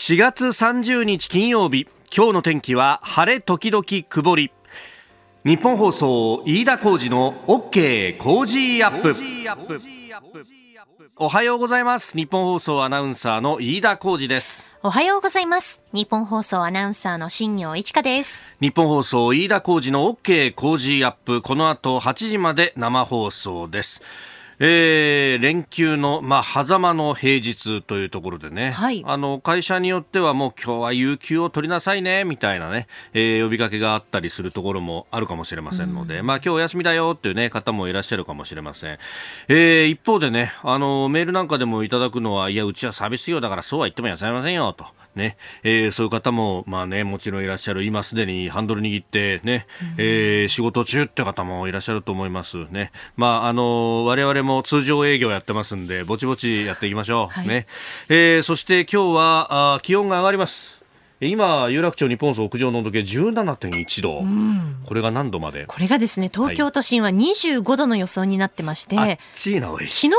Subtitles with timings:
[0.00, 4.50] 4月30日金曜日今日の天気は晴れ時々曇り。
[5.44, 9.14] 日本放送飯田浩二の OK 工事アップ。
[11.16, 12.16] おはようございます。
[12.16, 14.66] 日本放送アナウンサーの飯田浩二です。
[14.82, 15.82] おはようございます。
[15.92, 18.46] 日本放送アナウンサーの新業一華です。
[18.58, 21.42] 日本放送飯田浩二の OK 工事アップ。
[21.42, 24.00] この後8時まで生放送です
[24.62, 38.98] えー、連休の、まあ、狭間の平日というところでね、はい、あの会社によってはもう今日は有給を取りなさいねみたいなね、えー、呼びかけがあったりするところもあるかもしれませんので、うん、まあ今日お休みだよっていう、ね、方もいらっしゃるかもしれません、
[39.48, 44.84] えー、一方でねあのメールなんかでもいただくのはいやうちはサービス業だからそうは言っても休めませんよと。
[45.14, 52.92] ね、えー、そういう方も、まあね、もちろんいらっしゃる、今すでにハンドル握ってね、うん、えー、仕事中って方もいらっしゃると思いますね。
[53.16, 57.34] まあ、あの、我々も通常営業やってますんで、ぼちぼちやっていきましょう。
[57.34, 57.66] はい、ね。
[58.08, 60.79] えー、そして今日は、あ気温が上がります。
[61.22, 65.66] 今、有楽町日本総屋上の温度計17.1度、うん、これが何度まで？
[65.66, 69.60] これがですね、東京都心は25度の予想になってまして、はい、昨日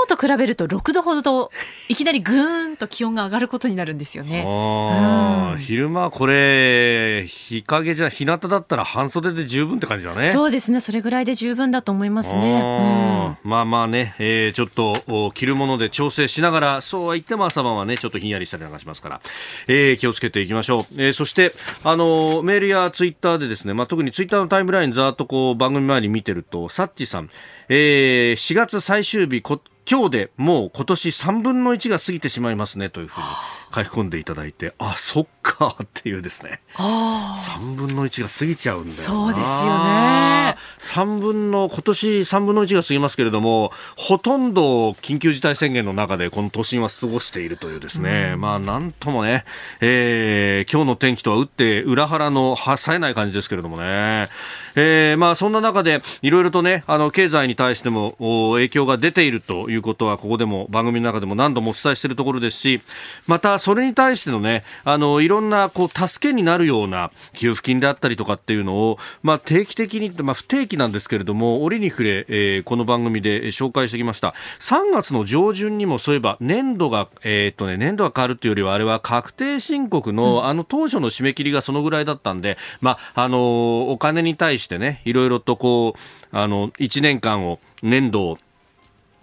[0.07, 1.49] と比べると6度ほど
[1.89, 4.45] いきなりぐーんと気温が上がることになるんですよね。
[4.45, 10.25] うん、昼間これ、日陰じゃ、日向だったら半袖で十分って感じだね。
[10.25, 13.35] そうですね、それぐらいで十分だと思いますね。
[13.43, 19.21] うん、まあまあね、えー、ちょっと着るもので調整しながら、そうは言っても朝晩はね、ちょっとひんやりしたりなんかしますから、
[19.67, 20.90] えー、気をつけていきましょう。
[20.97, 21.53] えー、そして、
[21.83, 27.29] あのメールやツイッターでですね、まあ、特にツイッターのタイムラインざっとこう番組前に見てると、サッチさん、
[27.69, 33.25] えー、4月最終日こ、今日でもう今年3分の1が過ぎてしまいますねというふうに。
[33.73, 36.61] 書き込んでいただいて、あ、そっか っていうですね。
[36.75, 40.55] 3分の1が過ぎちゃうんだよそうですよね。
[40.79, 49.45] 3分の、今年3分の1が過ぎますけれども、ほとんど緊急事態宣言の中でこの都心は過ごしているというですね、うん、まあなんともね、
[49.79, 54.27] えー、今日の天気とは打って裏腹の冴えない感じですけれどもね。
[54.75, 58.15] えー、まあそんな中でいろいろとね、あの経済に対しても
[58.53, 62.81] 影響が出ているということはここでも番組の中でも何度もお伝えしているところですし、
[63.27, 74.33] またそれに対してのね、あの、いろんな、こう、助けになるような給付金であったりとかっていうのを、まあ、定期的に、まあ、不定期なんですけれども、折に触れ、えー、この番組で紹介してきました。
[74.59, 88.37] 3月の上旬にもそういえば、年度が、えー、っとね、年度が変わるというよりは、あれは確定申告の、うん、あの、当初の締め切りがそのぐらいだったんで、まあ、あの、お金に対してね、いろいろとこう、あの、1年間を、年度を、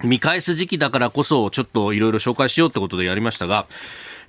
[0.04, 3.66] 見返す時期だからこそ、ちょっといろいろ紹介しようってことでやりましたが、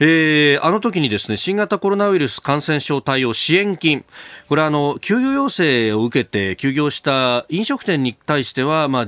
[0.02, 4.06] えー、あの時にですね、新型コロナウイルス感染症対応支援金、
[4.48, 9.08] これはあの、休業要請を受けて休業した飲食店に対しては、まあ、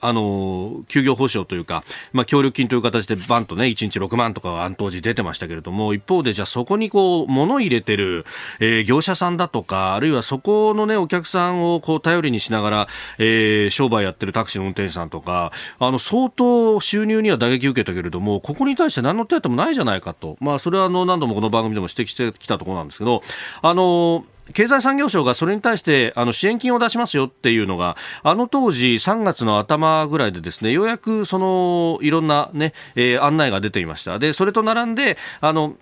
[0.00, 8.24] あの、休業保障というか、まあ、協力金という形でバンとね、1日6万とかは当時出てましたけれども、一方で、じゃあそこにこう、物入れてる、
[8.60, 20.36] えー、業者さんだとか、あるいはそこのね、お客さんをこう、頼りにしながら、えー、商売やってるタクシーの運転手さんとか、あの、相当収入には打撃受けたけれども、ここに対して何の手当もないじゃないかと。
[20.40, 23.22] まあ、それはあの、何度もこの番組でも指摘してきたところなんですけど、
[23.62, 34.18] あの、経済産業省がそれに対してあの支援金を出しますよっていうのが、あの当時3月の頭ぐらいでですね、ようやくそのいろんなね、えー、案内が出ていました。
[34.18, 35.74] で、それと並んで、あの、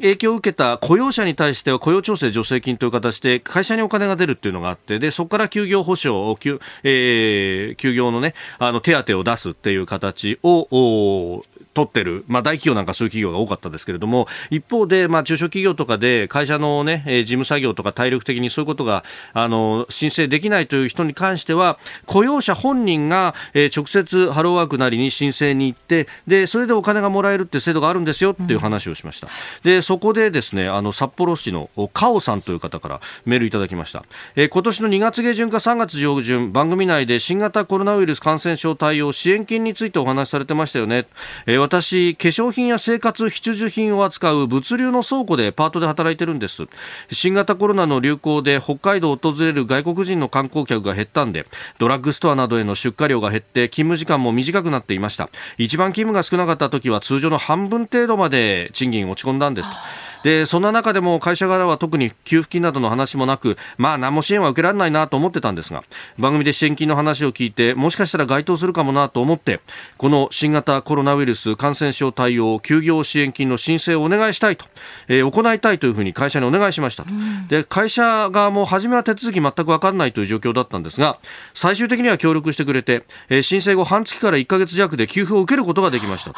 [0.00, 11.44] 影響を受けた雇用者に対しては雇用調整助成金という形で会社にお金が出るっていうのがあってでそこから休業保障休,、えー、休業の,、ね、あの手当を出すっていう形を
[11.78, 29.28] 取ってる、まあ、大企業なんかそういう企業が多かったですけれども、一方で、まあ、中小企業とかで会社のね、事務作業とか体力的にそういうことが、あの、申請できないという人に関しては、雇用者本人が、えー、直接ハローワークなりに申請に行って、で、それでお金がもらえるっていう制度があるんですよっていう話をしました。
[29.28, 29.30] う
[29.68, 34.04] ん、で、そこでですね、あの、札幌市のカオさんという方からメールいただきました。
[34.36, 41.06] えー、今年の2月下旬か3月上旬、番組内で新型コロナウイルス感染症対応支援金についてお話しされてましたよね。
[41.46, 46.66] えー私、化粧品や生活必需品を扱う物流の倉庫でパートで働いてるんです。
[47.10, 51.46] 新型コロナの流行で北海道を訪れる外国人の観光客が減ったんで、
[51.78, 55.30] ドラッグストアなどへの出荷量が減って勤務時間も短くなっていました。
[55.56, 59.77] 一番勤務が少なかった時は通常の半分程度まで賃金落ち込んだんですと。
[60.22, 65.84] で、そんな中でも会社側は特に給付金などの話もなく、まあ何も支援は受けられないなと思ってたんですが、
[66.18, 69.60] 番組で支援金の話を聞いて、もしかしたら該当するかもなと思って、
[69.96, 74.66] この新型コロナウイルス感染症対応休業支援金の申請をお願いしたいと、
[75.08, 77.10] えー、行いたいというふうに会社にお願いしましたと。
[77.48, 81.18] で、会社側も初めは手続き全く分かんないという状況だったんですが、
[81.54, 86.32] 最終的には協力してくれて、えー、申請後半月から1ヶ月弱で給付を受けることができました。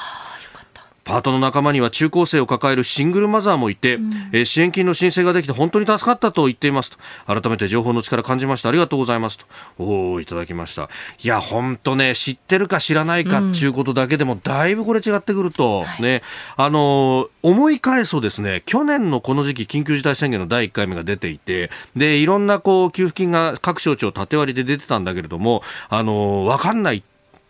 [1.04, 8.68] パートの仲間には中高生を抱えるシングルマザーもいて、うん、えー、支援金の申請ができて本当に助かったと言っていますと改めて情報の力感じました。
[8.68, 9.46] ありがとうございますと。
[9.78, 10.88] おおいただきました。
[11.22, 16.22] いや本当ね知ってるか知らないかっていうことだけでもだいぶこれ違ってくると、うん、ね。
[16.56, 27.02] あの思い返すとですね去年のこの時期緊急事態宣言の第1回目が出ていてでいろんなこう給付金が各省庁縦割りで出てたんだけれどもあの分かんない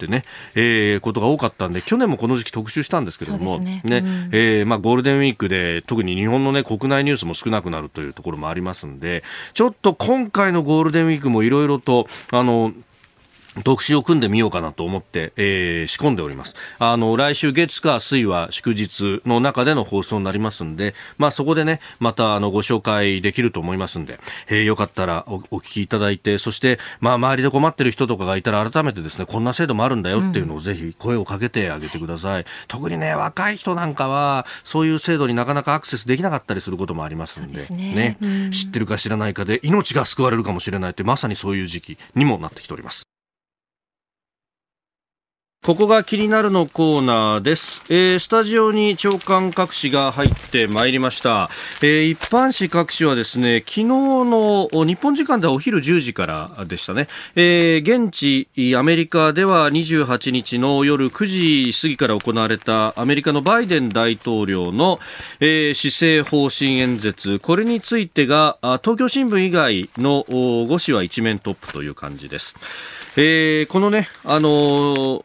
[0.05, 0.25] ってね、
[0.55, 12.73] えー、ことが多かったんで、去年もこの時期特集したんですけれども、ね、ねうん、えー、まあ、ゴールデンウィークで、特に日本のね、国内ニュースも少なくなるというところもありますんで、ちょっと今回のゴールデンウィークもいろいろと、あの、
[13.65, 16.55] 特集を組んでみようかなと思って、えー、仕込んでおります。
[16.79, 32.43] あの、来週月火水は祝日の中での放送になりますんで、まあそこでね、またあの、ご紹介できると思いますんで、えー、よかったらおお聞きいただいて、そして、まあ周りで困ってる人とかがいたら改めてですね、こんな制度もあるんだよっていうのをぜひ声をかけてあげてください。
[32.43, 43.10] うん、特にね、若い人なんかは、そういう制度になかなかアクセスできなかったりすることもありますんで、でね、ねうん、知ってるか知らないかで命が救われるかもしれないって、まさにそういう時期にもなってきております。
[45.63, 51.51] ここが気になるのコーナーです、えー、スタジオに長官各紙が入ってまいりました、
[51.83, 56.25] えー、一般紙各紙はですね昨日の日本時間ではお昼10時か
[56.57, 64.99] らでしたね、えー、現地アメリカでは28日の夜9時過ぎから行われたアメリカのバイデン大統領の、
[65.41, 67.39] え、施政方針演説。
[67.39, 72.57] これについてが東京新聞以外の5紙は一面トップという感じです。
[73.17, 75.25] え、このね、あの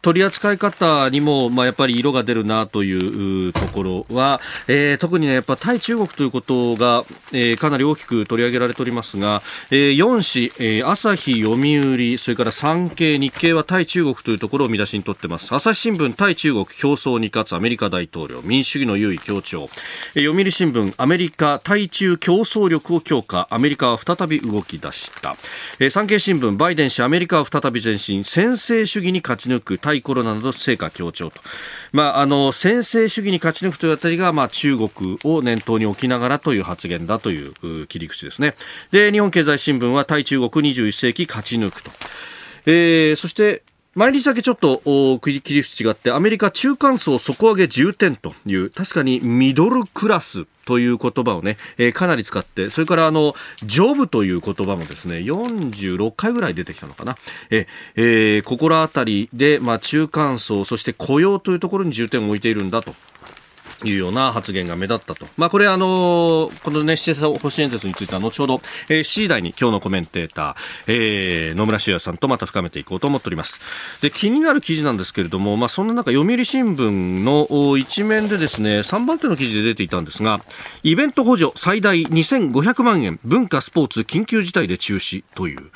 [0.00, 15.52] 取り扱い方にも、まあ、やっぱり色が出るなというところは、えー、特にね、やっぱ対中国ということが、えー、かなり大きく取り上げられておりますが、えー、4紙、えー、朝日、読売、それから産経、日経は対中国というところを見出しに取ってます。
[15.52, 19.68] 朝日新聞、対中国競争に勝つアメリカ大統領、民主主義の優位強調。
[20.14, 25.36] えー、読売新聞、アメリカ、対中競争力を強化、アメリカは再び動き出した。
[25.80, 31.40] えー、産経新聞、バイデン氏、アメリカは再び前進、先制主義に勝ち抜く、対コロナなど成果強調と、
[31.92, 38.54] まあ、あの先制主義に勝ち抜くというあたりが、まあ、中国を念頭に置きながらという発言だという切り口ですね。
[38.90, 41.90] で日本経済新聞は対中国21世紀勝ち抜くと、
[42.66, 43.62] えー、そして
[43.94, 44.80] 毎日だけちょっと
[45.20, 57.16] 切り口違ってアメリカ中間層底上げ重点という確かにミドルクラスという言葉をね、えー、かなり使って、それからあの、ジョブという言葉もですね、46回ぐらい出てきたのかな。
[57.48, 62.94] ええー、心当たりで、まあ、中間層、そして雇用というところに重点を置いているんだと。
[63.84, 65.26] いうような発言が目立ったと。
[65.36, 70.54] まあ、これあのこのね、施設方針演説については後ほど、えー、7時台に今日のコメンテーター、
[70.88, 73.60] えー、野村修也さんとまた深めていこうと思っております。
[74.00, 76.90] で、気になる記事なんですけれども、まあ、そんな中、読売新聞
[77.22, 80.40] の一面でですね、3番手の記事で出ていたんですが、
[80.82, 85.70] イベント補助最大2500万円、文化スポーツ緊急事態で中止という、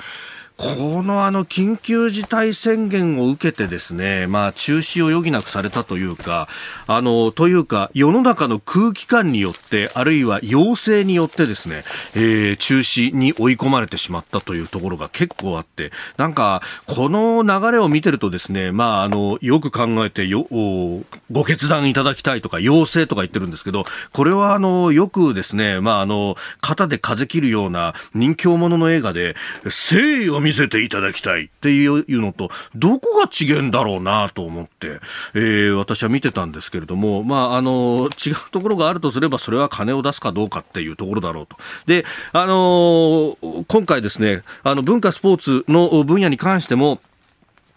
[0.62, 6.46] このあの緊急事態宣言を受けてですね、まあ中止を余儀なくされたというか、
[6.86, 11.82] あの、というか世の中の空気感によって、あるいは要請によってですね、
[12.14, 23.82] えー、中止に追い込まれてしまったというところが結構あって、なんか、この流れを見てるとですね、まああの、よく考えてよ、ご決断いただきたいとか、要請とか言ってるんですけど、
[24.12, 35.00] これはあの、よくですね、まああの、肩で風切るような人気者の映画で、誠意を見見せていただきたいっていうのと、どこが違うんだろうなと思って、
[35.32, 41.56] えー、私は見てたんですけれども、まあ、あの、違うところがあるとすれば、それは金を出すかどうかっていうところだろうと。
[41.86, 47.00] で、あの今回ですね、あの、文化スポーツの分野に関しても、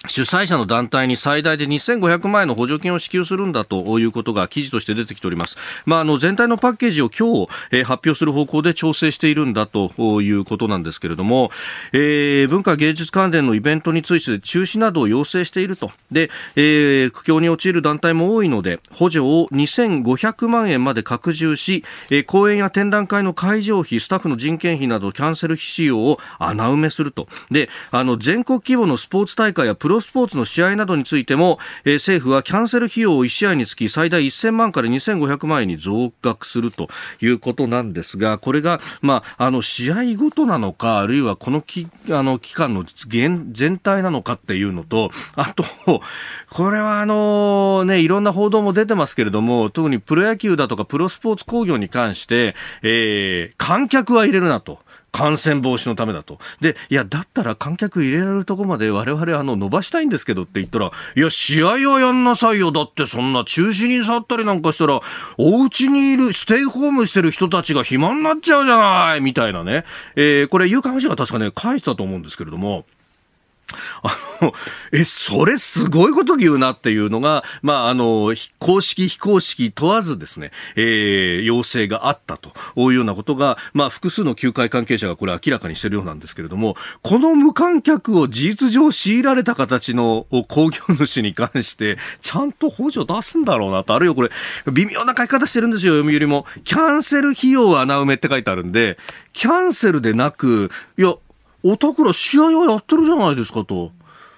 [0.08, 5.58] 主催者の団体に最大で2500万円の補助金を支給するんだということが記事として出てきております。
[5.86, 11.50] まあ、あの全体のパッケージを今日、えー、発表する方向で調整しているんだということなんですけれども、
[11.92, 15.92] えー、文化芸術関連のイベントについて中止などを要請していると。
[16.12, 27.28] で、えー、苦境に陥る団体も多いので、補助を2500万円まで拡充し、えー、講演や展覧会の会場費、スタッフの人件費などキャンセル費用を穴埋めすると。
[27.50, 36.90] で、あの全国規模のスポーツ大会やプロロスポーツの試合などについても、えー、政府はキャンセル費用を1試合につき最大1000万から2500万円に増額すると
[37.22, 45.64] いうことなんですが、これが、まあ、あの、試合ごとなのか、あるいはこのきあの期間の全体なのかっていうのと、あと、
[46.50, 54.80] これはあのね、いろんな報道も出てますけれども、特にプロ野球だとかプロスポーツ工業に関して、えー、観客は入れるなと。
[55.16, 56.40] 感染防止のためだと。
[56.60, 62.74] で、いや、だったら観客入れられるとこまで我々あの伸ばしたいんですけどって言ったら、いや、試合はやんなさいよ。
[62.74, 65.00] だってそんな中止に去ったりなんかしたら、
[65.38, 69.86] お家にいる、ステイホームしてる人たちが暇になっちゃうじゃないみたいなね。
[70.18, 72.86] えー、これ、有刊氏が確かね、書いてたと思うんですけれども、
[74.04, 74.54] あの、
[74.92, 94.30] え、それすごいこと言うなっていうのが、まあ、あの、公式、非公式問わずですね、えー、要請があったというようなことが、まあ、複数の球界関係者がこれ明らかにしてるようなんですけれども、この無観客を事実上強いられた形の工業主に関して、ちゃんと補助出すんだろうなと、あるいはこれ、
[94.72, 96.46] 微妙な書き方してるんですよ、読売も。
[96.64, 98.98] キャンセル費用穴埋めって書いてあるんで、
[99.34, 101.16] キャンセルでなく、いや、
[101.68, 103.92] おたくら試合はやってるじゃないですかと。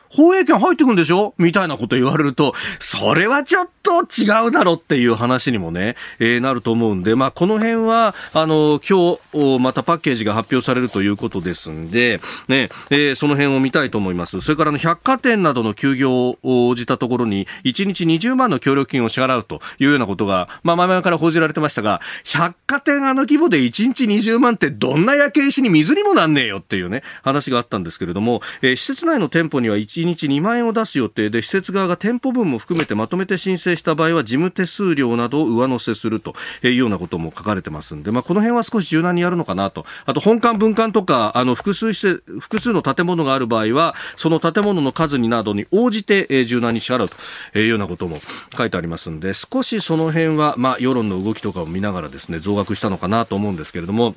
[0.10, 1.34] 放映権入ってくんでしょ？
[1.38, 14.42] みたいなこと言われると、それはちょっと違うだろっていう話にもね、えー、なると思うんで、まあ、この辺は、あの、今日、またパッケージが発表されるということですんで、ね、えー、その辺を見たいと思います。
[14.42, 39.86] それからの百貨店などの休業を応じたところに、1日20万の協力金を支払うというようなことが、まあ、前々から報じられてましたが、百貨店あの規模で1日20万ってどんな焼け石に水にもなんねえよっていうね、話があったんですけれども、えー、施設内の店舗には1 1日2万円を出す予定で施設側が店舗分も含めてまとめて申請した場合は事務手数料などを上乗せするというようなことも書かれてますんで、まあ、この辺は少し柔軟にやるのかなと。
[40.06, 48.18] あと本館分館とかあの複数施設複数の建物がある場合はその建物の数になどに応じて、柔軟に支払うというようなことも
[48.56, 54.16] 書いてありますんで少しその辺は、まあ、世論の動きとかを見ながらですね増額したのかなと思うんですけれども、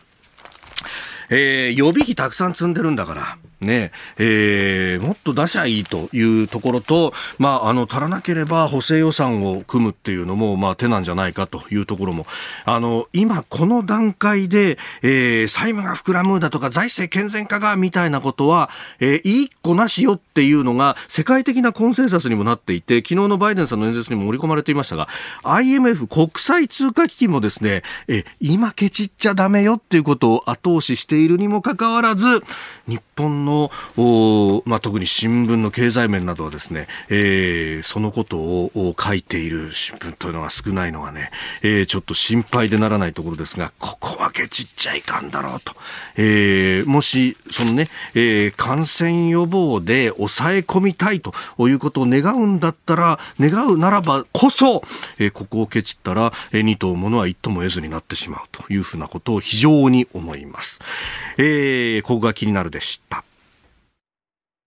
[1.31, 12.27] えー、予備費たくさん積んでるんだからねえー、もっと出しゃいいというところと、まあ、あの足らなければ補正予算を組むっていうのも、まあ、手なんじゃないかというところも。
[12.65, 25.09] あの今、この段階で、えー、債務が膨らむだとか財政健全化がみたいなことは、えー、いい子なしよっていうのが世界的なコンセンサスにもなっていて昨日のバイデンさんの演説にも盛り込まれていましたが
[25.43, 32.43] IMF 国際通貨基金もですね、え今ケチっちゃだめよっていうことを後押ししているにもかかわらず
[32.87, 41.31] 日本の、のまあ、特に新聞の経済面などはですね、えー、そのことを書いている新聞というのが少ないのがね、
[41.63, 45.75] えー、ちょっと心配でならないところですが、ここはけちっちゃいかんだろうと。
[46.17, 51.33] えー、もし、そのね、えー、感染予防で抑え込みたいと
[51.69, 54.83] いうことを願うんだったら、願うならばこそ、
[55.19, 60.81] えー、ここをケチったら、えー、二頭ものは一頭も得ずになってしまうというふうなことを非常に思います。
[61.39, 63.25] えー、ここが気になるでした。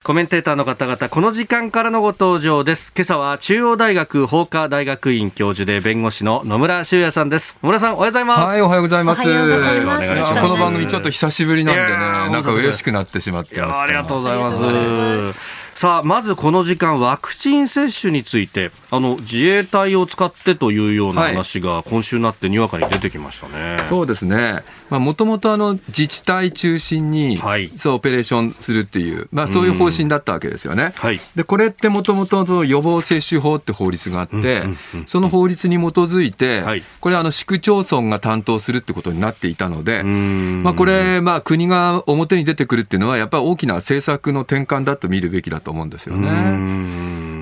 [0.03, 2.91] コメンテーターの方々、この時間からのご登場です。
[2.93, 7.57] 今朝は中央大学法科大学院教授で弁護士の野村修也さんです。
[7.63, 8.45] 野村さん、おはようございます。
[8.47, 9.25] はい、おはようございます。
[9.25, 10.33] よろしくお願いします。
[10.41, 11.87] この番組ちょっと久しぶりなんでね、
[12.33, 13.79] なんか嬉しくなってしまってます。
[13.79, 15.62] ありがとうございます。
[15.75, 24.63] さあまずこの時間ワクチン接種についてあの自衛隊を使ってというような話が今週になってにわかに出てきましたね、はい、そうですね。
[24.89, 30.93] もともと自治体中心に、はい、そうオペレーションするっていう、まあ、そういう方針だったわけですよね。
[30.95, 34.63] はい、でこれってもともと予防接種法って法律があって、
[35.07, 46.29] その法律に基づいて、はい、これあの市区町村が担当するってことになっていたので、まあ、これ、まあ、国が表に出てくるっていうのはやっぱり大きな政策の転換だと見るべきだと思うんですよね。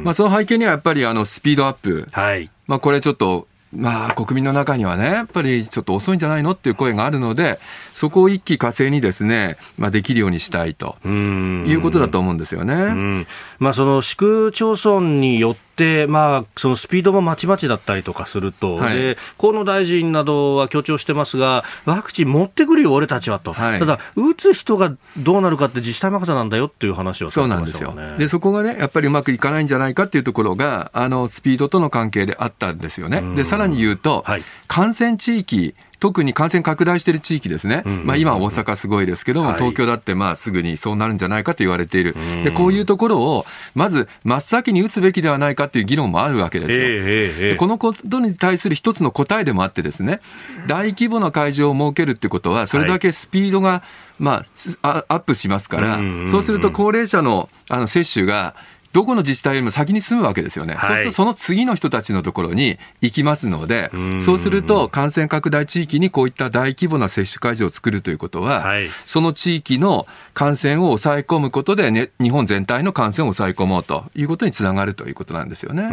[0.04, 7.58] まあ、その背景にはやっぱりあのスピードアップ、はい、まあ、これちょっとまあ、国民の中にはね、やっぱりちょっと遅いんじゃないのっていう声があるので、
[7.94, 13.26] そこを一気火星にですね、まあ、できるようにしたいということだと思うんですよね。
[13.60, 15.71] まあ、その市区町村によって、
[16.08, 27.96] まあ、そのスピードもまちまちだったりとかすると、はい、で河野大臣などは強調してますが、ワクチン持ってくるよ、俺たちはと、はい、ただ、打つ人がどうなるかって自治体任せなんだよっていう話を、ね、そうなんですよ。
[28.18, 33.22] で、そこがね、やっぱりうまくいかないんじゃないかっていうところが、あのスピードとの関係であったんですよね。
[33.36, 47.50] でさらに言うと、はい、感染地域特に感染拡大している地域ですね、まあ、今、大阪すごいですけども、東京だってまあすぐにそうなるんじゃないかと言われている、でこういうところをまず真っ先に打つべきではないかという議論もあるわけですよ。
[47.50, 50.22] でこのことに対する一つの答えでもあってですね、
[50.66, 53.84] 大規模な会場を設けるってことは、それだけスピードが、
[54.18, 54.44] ま
[54.82, 56.00] あ、アップしますから、
[56.32, 58.56] そうすると高齢者のあの接種が
[58.94, 60.76] どこの自治体よりも先に住むわけですよね。
[60.76, 75.84] はい、そうするとその次の人たちのところに行きますので、そうすると感染拡大地域にこういった大規模な接種会場を作るということは、はい、その地域の感染を抑え込むことで、ね、日本全体の感染を抑え込もうということにつながるということなんですよね。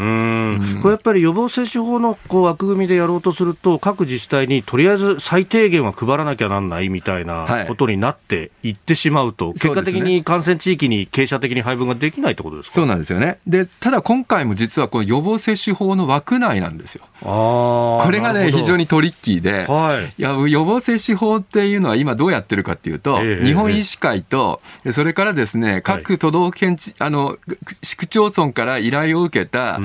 [0.83, 12.73] これやっぱり予防接種法のこう枠組みでやろうとすると、各自治体にとりあえず最低限は配らなきゃなんないみたいなことになっていってしまうと、はい、結果的に感染地域に傾斜的に配分ができないってことですか？
[12.73, 13.39] そうなんですよね。
[13.47, 17.05] で、ただ今回も実はこの予防接種法の枠内なんですよ。
[17.23, 24.61] これがね、非常にトリッキーで、はい、いや予防接種法っていうのは今どうやってるかっていうと、えー、日本医師会と、
[24.93, 27.39] それからですね、各都道府県、あの、
[27.83, 29.81] 市区町村から依頼を受けた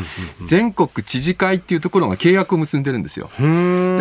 [0.46, 3.30] 全国知事会っていうところが契約を結んでるんですよ。
[3.38, 3.44] で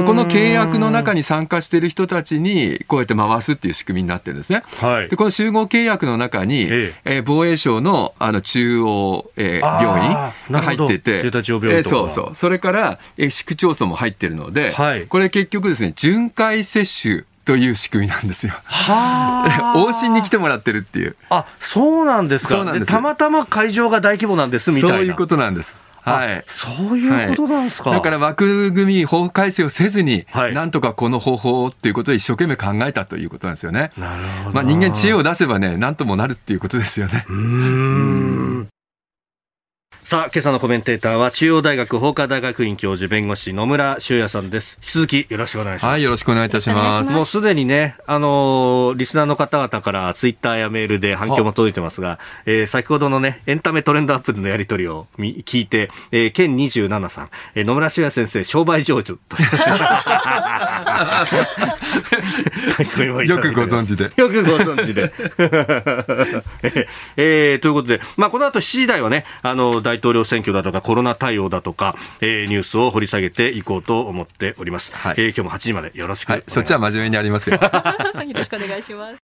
[0.04, 4.62] この契約の中に参加している人たちにこうやって回すっていう仕組みになってるんですね。
[4.80, 8.91] はい、でこの集合契約の中に、えー、えー、防衛省のあの中央、
[9.36, 10.14] えー、病院
[10.50, 12.34] が入ってて、えー、そうそう。
[12.34, 18.54] それから、えー、市区町村も入ってるので、はい、これ結局ですね、巡回接種という仕組みなんですよ。
[18.64, 21.16] は 往診に来てもらってるっていう。
[21.30, 22.50] あ、そうなんですか。
[22.50, 24.96] そうなんですたまたま会場が大規模なんですみたいな。
[24.96, 25.76] そういうことなんです。
[26.02, 33.92] はい、そういうことなんですか、はい、だから枠組み、法改正をせずに、はい、なんとかこの方法っていうことで一生懸命考えたということなんですよね。
[33.96, 34.54] なるほど。
[34.54, 37.24] まあ、人間知恵を出せばね、なんともなるっていうことですよね。
[37.28, 38.68] うん
[40.04, 44.76] さあ、今朝のコメンテーターは中央大学法科大学院教授弁護士野村修也さんです。
[44.82, 45.90] 引き続きよろしくお願いします。
[45.92, 47.10] はい、よろしくお願いいたします。
[47.12, 59.18] もうすでにね、あのー、リスナーの方々からツイッターやメールで反響も届いてますが、えー、先ほどのね、エンタメトレンドアップのやり取りを聞いて、えー、県27さん、えー、野村修也先生、商売上手と。
[63.24, 64.10] よくご存知で。
[64.16, 65.12] よくご存知で。
[67.16, 74.92] えー、ということで、まあ、この後7時台はね、あの、大統領選挙だとかコロナ対応だとか、えー、ニュースを掘り下げていこうと思っております。
[74.94, 77.56] はい、えー、今日も8時までよろしく、はい、そっちは真面目にありますよ。
[77.56, 77.60] よ
[78.34, 79.22] ろしくお願いします。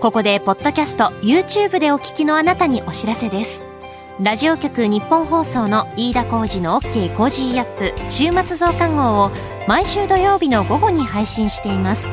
[0.00, 3.75] ここでポッドキャスト YouTube でお聞きのあなたにお知らせです。
[4.20, 9.30] ラジオ局ニッポン放送の飯田浩二の OK コージーアップ週末増刊号を
[9.68, 12.12] 毎週土曜日の午後に配信しています。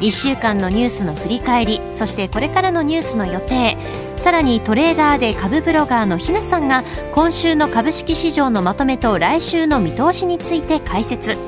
[0.00, 3.76] 1週間のニュースの振り返りそしてこれからのニュースの予定
[4.18, 11.38] さらにトレーダーで株ブロガーのひなさんが今週の株式市場のまとめと来週の見通しについて解説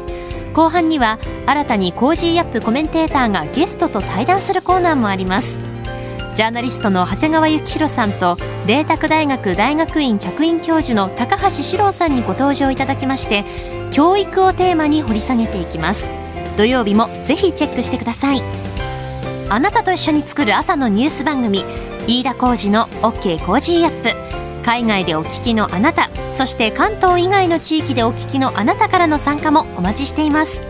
[0.55, 5.59] 後半には新たに Cozy up コメンテーターがゲストと対談するコーナーもあります
[6.39, 13.45] ジャーナリストの長谷川幸宏さんと麗澤大学大学院客員教授の高橋史郎さんにご登場いただきまして
[13.91, 16.13] 教育をテーマに掘り下げていきます。
[16.57, 18.43] 土曜日もぜひチェックしてください。
[19.49, 21.65] あなたと一緒に作る朝のニュース番組
[22.07, 24.63] 飯田浩二の OK Cozy up。
[24.65, 30.63] 海外でお聞きのあなたそして関東以外の地域でお聞きのあなたからの参加もお待ちしています。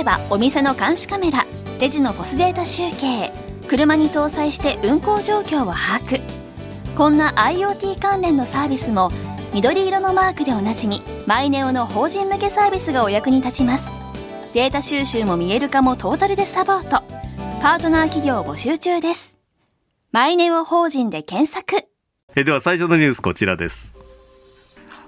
[0.00, 1.46] えばお店の監視カメラ
[1.78, 3.30] レジのポスデータ集計
[3.68, 6.20] 車に搭載して運行状況を把握。
[6.96, 9.10] こんな IoT 関連のサービスも
[9.54, 13.88] 緑色のマークでおなじみマイネオの法人向けサービスがお役に立ちます。
[14.54, 17.04] データ収集も見える化もトータルでサポート。
[17.62, 19.38] パートナー企業募集中です。
[20.12, 21.86] マイネオ法人で検索。
[22.34, 23.94] えでは最初のニュースこちらです。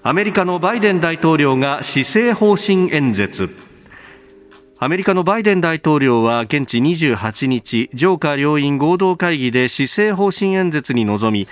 [0.03, 3.72] アメリカのバイデン大統領が施政方針演説。
[4.83, 11.47] アメリカのバイデン大統領は現地28日上下両院合同会議で施政方針演説に臨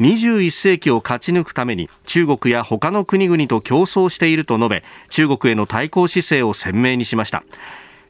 [0.00, 7.44] み21世紀を勝ち抜くために中国や他の国々と競争していると述べ中国への対抗姿勢を鮮明にしました。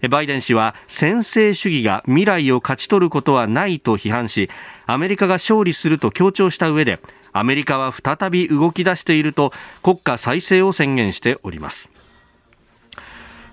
[0.08, 4.48] バイデン氏は専制主義が未来を勝ち取ることはないと批判し
[4.86, 6.98] アメリカが勝利すると強調した上で
[7.32, 11.91] アメリカは再び動き出していると国家再生を宣言しております。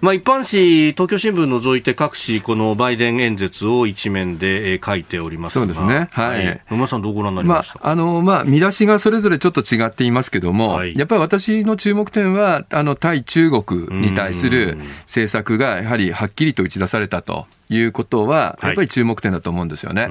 [0.02, 6.08] まあ、一般紙、東京新聞除いて各紙、このバイデン演説を一面で書いておりますそうですね。
[6.12, 6.62] はい。
[6.72, 20.04] 野村さん、どうご覧になりました、まあ、あの、まあ、見出しがそれぞれちょっと違っていますけども、はい、やっぱり私の注目点は、あの、対中国に対する政策が、やはりはっきりと打ち出されたということは、やっぱり注目点だと思うんですよね。
[20.04, 20.10] は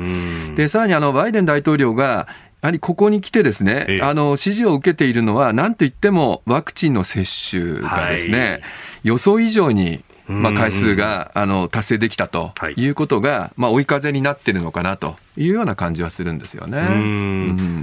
[0.52, 2.28] い、で、さらに、あの、バイデン大統領が、
[2.60, 8.60] やはりここに来てですね、ええ、あの、支持を受けているのは、なんといってもワクチンの接種がですね、はい。
[9.04, 12.88] 予想以上にまあ、回数があの達成できたとい。
[12.88, 16.82] うことが、まあ、追い風になってるのかなというような感じはするんですよね。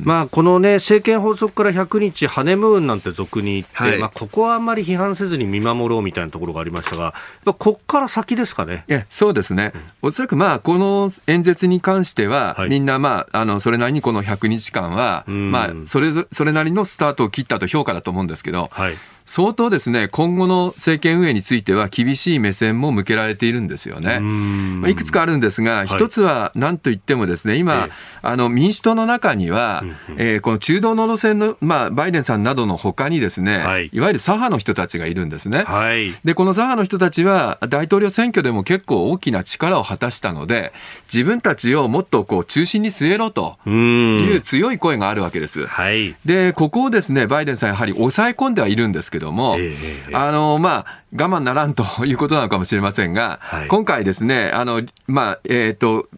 [0.03, 7.13] まあ、このね、政権発足から100日、ハネムーンなんて俗に言って、はい、まあ、ここはあんまり批判せずに見守ろうみたいなところがありましたが、
[7.58, 8.84] こっから先ですかね。
[8.88, 9.73] えそうですね。
[10.01, 24.19] おそらくまあ、この演説に関しては、はい、みんなまあ、あの、それなりにこの100日間は、まあ、それぞ、それなりのスタートを切ったと評価だと思うんですけど、はい相当ですね、今後の政権運営については厳しい目線も向けられているんですよね。
[24.19, 27.89] まあ、いくつかあるんですが、一つは何と言ってもですね、今、
[28.21, 29.83] あの民主党の中には、
[30.17, 35.63] えー、この中道の路線の、まあ、バイデンさんなどのほかにですね、はい、いわゆる左派の人たちがいるんですね。
[35.63, 40.71] はい、で、この左派の人たちは大統領選挙でも結構大きな力を果たしたので、
[41.11, 45.65] 自分たちをもっとこう中心に据えろという強い声があるわけです。
[45.65, 56.10] はい、で、ここをですね、バイデンさんやはり抑え込んではいるんですけども、えー、あの、まあ、我慢ならんということなのかもしれませんが、はい、今回ですね、あの、まあ、えっ、ー、と、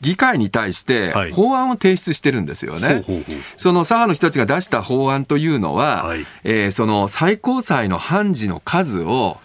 [0.00, 2.86] 議会に対して法案を提出してるんですよね。
[2.86, 3.04] はい、
[3.56, 9.38] その左派の人たちが出した法案というのは、はい、えー、その最高裁の判事の数を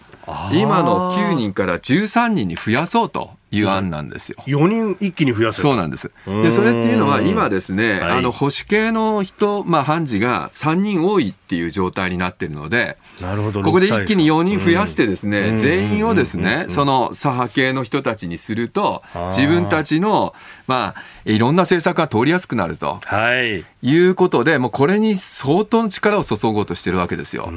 [0.52, 3.39] 今の9人から13人に増やそうと。
[3.52, 4.36] いう案なんですよ。
[4.46, 6.12] 4人一気に増やすそうなんです。
[6.26, 13.62] で、それっていうのは今ですね、はい、あの保守系の人、まあ判事が3人多いっていう状態になっているので、なるほど。
[13.62, 20.32] ここで一気に4人増やしてですね、全員をですね、その左派系の人たちにすると、自分たちの、
[20.68, 27.52] まあ、いろんな政策が通りやすくなると、はい、いうことで、もうこれに相当の力を注ごうとしてるわけですよ。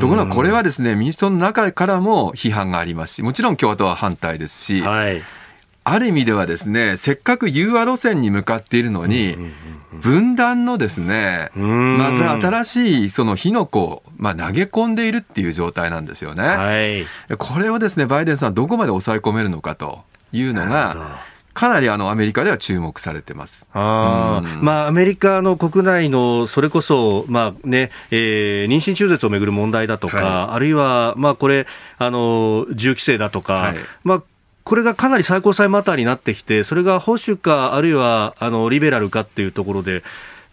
[0.00, 5.23] ところがこれはですね、民主党の中からも批判がありますし、もちろん共和党は反対ですし、はい
[5.84, 9.36] ある意味ではですね、せっかく融和路線に向かっているのに、
[9.92, 16.42] 分断のですね、また新しいその火の粉を、まあ、投げ込んでいるっていう状態なんですよね。
[16.42, 16.86] は
[17.34, 21.18] い、これをですね、バイデンさんどこまで抑え込めるのかというのが、
[21.54, 23.68] かなりあのアメリカでは注目されてます。
[23.72, 31.66] あ、うん、まあ、アメリカの国内のそれこそ、まあねえー、妊娠中絶をめぐる問題だとか、はい、あるいは、まあ、これ
[31.96, 34.22] あの、銃規制だとか、はい、まあ、
[34.64, 40.02] これがかなり最高裁マターになってきて、それが保守か、あるいはあのリベラルかっていうところで、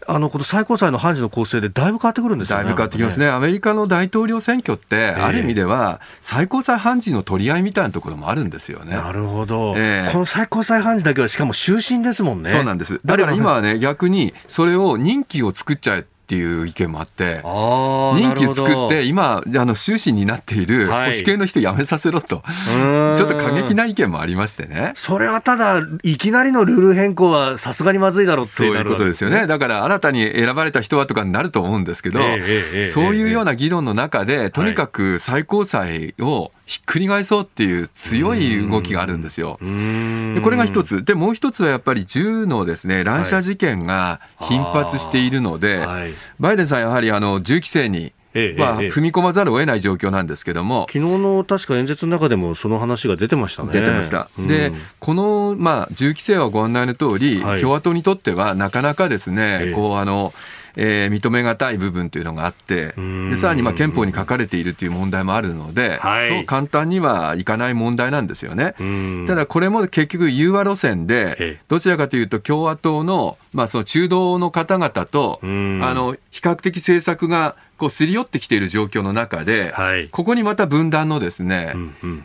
[0.06, 2.64] あのこの最高裁の判事の構成でだいぶ変わってくるんですよね。
[2.64, 3.28] だいぶ変わってきますね。
[3.28, 8.96] アメリカの大統領選挙って、ある意味では、最高裁判事の取り合いみたいなところもあるんですよね。
[8.96, 9.74] なるほど。
[9.76, 12.50] えー、この最高裁判事だけは、しかも終身ですもんね。
[12.50, 13.00] そうなんです。
[13.04, 24.92] だから今はね、逆に、それを任期を作っちゃえっていう意見もあって、任期を作って、今、あの終身になっている保守系の人辞めさせろと、はい、ちょっと過激な意見もありましてね。
[24.94, 29.46] それはただ、いきなりのルール変更はさすがにまずいだろうってそういうことですよね。
[29.46, 39.58] だから新たに選ばれた人はとかになると思うんですけど、えー、そういうような議論の中で、とにかく最高裁を、ひっくり返そうっていう強い動きがあるんですよ。
[39.60, 41.04] でこれが一つ。
[41.04, 48.12] で、もう一つはやっぱり銃のですね、乱射事件が頻発しているので、はい、バイデンさんやはりあの銃規制に
[48.56, 53.72] まあ、踏み込まざるを得ない状況なんですけども、昨日の確か演説の中でもその話が出てましたね。
[53.72, 54.28] 出てました。
[54.38, 60.32] うん、で、この、まあ、銃規制はご案内の通り、はい、共和党にとってはなかなかですね、こう、あの、
[60.76, 62.94] えー、認めがたい部分というのがあって、
[63.30, 68.74] でさらにまあ憲法に書かれているという問題もあるので、はい、そう簡単にはいかない問題なんですよね。
[69.26, 81.74] ただこれも結局融和路線で、どちらかというと共和党の,、まあその中道の方々と、あの比較的政策がこうすり寄ってきている状況の中で、はい、ここにまた分断のですね、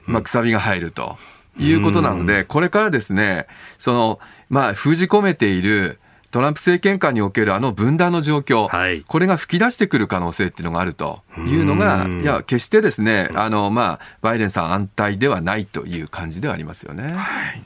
[0.06, 1.18] まあ、くさびが入ると
[1.58, 3.48] いうことなので、これからですね、
[3.80, 6.00] その、まあ、封じ込めている、
[6.32, 17.14] トランプ政権下におけるあの分断の状況、はい、これが吹き出してくる可能性っていうのがあるというのが、いや、決してですね、あの、まあ、バイデンさん安泰ではないという感じではありますよね。
[17.14, 17.64] はい、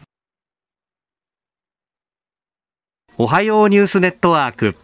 [3.17, 4.75] おはようニュースネットワーク。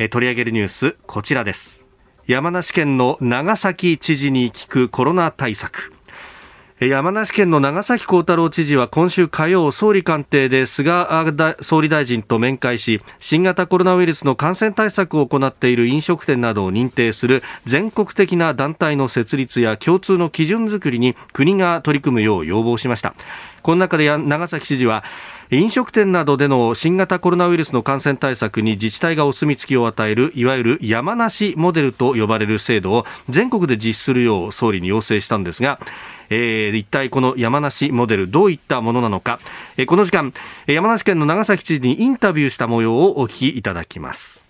[0.00, 1.84] え取り上げるニュース、こちらです。
[2.28, 5.92] 山梨県の長崎知事に聞くコロナ対策。
[6.80, 11.08] 山梨県の長崎幸太郎知事は今週火曜総理官邸で菅
[11.60, 23.12] 総理大臣と面会し新型コロナウイルスの感染対策を行っている飲食店などを認定する全国的な団体の設立や共通の基準づくりに国が取り組むよう要望しました。
[23.62, 25.02] この中で長崎知事は
[25.50, 35.80] 飲食店などでの新型コロナウイルスの感染対策に自治体がお墨付きを与えるいわゆる山梨モデルと呼ばれる制度を全国で実施するよう総理に要請したんですが
[36.30, 39.40] えー、一体この山梨モデルどういったものなのか、
[39.76, 40.32] えー、この時間
[40.66, 44.44] 山梨県の長崎知事にインタビューした模様をお聞きいただきます。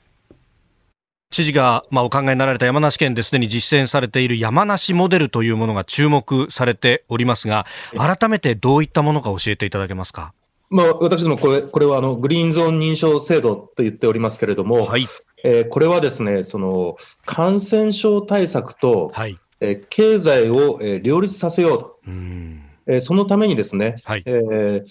[1.31, 10.33] 知事が、まあ、お考えになられた山梨県ですでに実践されている山梨モデルというものが注目されておりますが改めてどういったものか教えていただけますか？
[10.71, 15.07] まあ、私どもこれ、これはあのグリーンゾーン認証制度と言っておりますけれども、はい。
[15.45, 21.99] えー、これはですね、その感染症対策と、はいえー、経済を、えー、両立させようと。
[22.07, 22.63] うん。
[22.87, 24.23] えー、そのためにですね、はい。
[24.25, 24.85] えー、例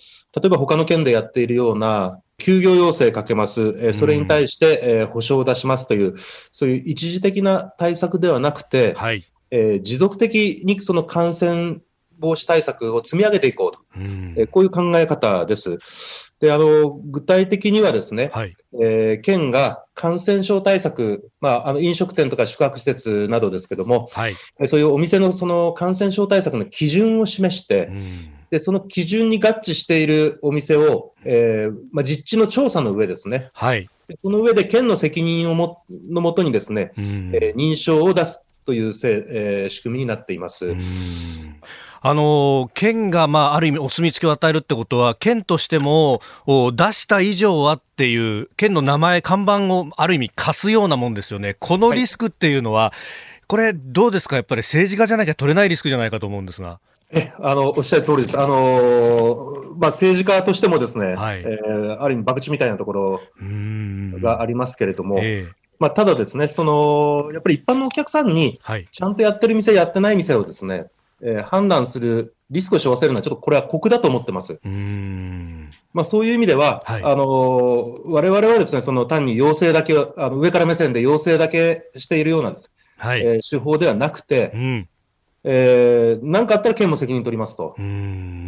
[0.46, 6.16] えば他の県でやっているような休業要請かけます、えー、それに対して、えー、保証を出しますという、
[6.52, 9.26] そういう一時的な対策ではなくて、はい。
[9.50, 11.80] えー、持続的にその感染
[12.20, 15.80] 防止対策を積み上げていこうと、うん、えー、こういう考え方です。
[16.40, 24.36] で、あの、具体的にはですね、はい、えー、県が感染症対策、まあ、あの飲食店とか宿泊施設などですけども、はい、
[24.68, 33.90] そういうお店のその感染症対策の基準を示して、うん、で、その基準に合致しているお店を、えー、まあ、実地の調査の上ですね、はい、
[34.24, 40.76] その上で県の責任をものもとにですね、うん、えー、認証を出すというせ、えー、仕組みになっています。
[42.02, 51.56] あの県が、まあ、ある意味お墨付きを与えるってことは、県としても出した以上はっていう、県の名前、看板をある意味貸すようなもんですよね。
[51.60, 56.80] このリスクっていうのは、はい、これ、どうですか、やっぱり政治家じゃなきゃ取れないリスクじゃないかと思うんですが。
[57.10, 63.22] えあのおっしゃる通りです、あのまあ、政治家としてもですね、はい、えー、ある意味、博打みたいなところ
[64.20, 68.60] がありますけれども、えー、まあ、ただですね、そのやっぱり一般のお客さんに、
[68.92, 70.88] ちゃんとやってる店、やってない店をですね、
[71.22, 74.60] えー、判断するリスクを背負わせるのは、ちょっとこれは酷だと思ってます。
[74.64, 75.70] うん。
[75.94, 83.22] まあ、そういう意味では、はい、あの我々はですね、その単に要請だけ、あの上から目線で要請だけしているようなです、はい。
[83.22, 84.90] えー、手法ではなくて、うん。
[85.50, 87.76] えー、なんかあったら県も責任取りますと。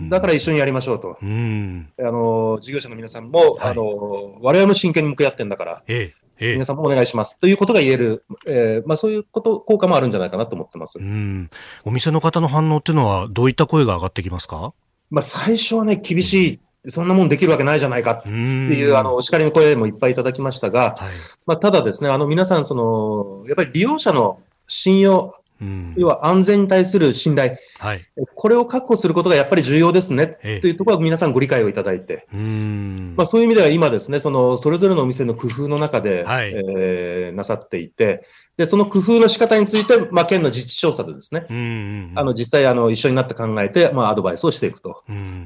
[0.10, 1.17] だから一緒にやりましょうと。
[1.21, 7.39] あの事業者の皆さんも、はい、あの我々も真剣に向き合ってんだから、ええ、皆さんもお願いします。
[7.39, 10.97] ということが言える、えーまあ、そういうこと、効果もあるんじゃないかなと思ってます。
[10.99, 11.49] うん。
[11.84, 14.73] お店の方の反応っていうのは、どういった声が上がってきますか、
[15.10, 21.10] まあ、最初はね、厳しい、そんなもんできるわけないじゃないかっていう、あのお叱りの声もいっぱいいただきましたが、はい、
[21.45, 30.38] まあ、ただですね、あの皆さんその、やっぱり利用者の信用、うん、要は安全に対する信頼、はい、これを確保することがやっぱり重要ですね。
[30.62, 38.26] というところは皆さんご理解をいただいて、まあ、そういう意味では今ですね、そのそれぞれのお店の工夫の中で、はい、えー、なさっていて、
[38.58, 41.45] でその工夫の仕方について、まあ、県の実地調査でですね、
[42.15, 45.04] あの実際あの一緒になって考えて、まあ、アドバイスをしていくと。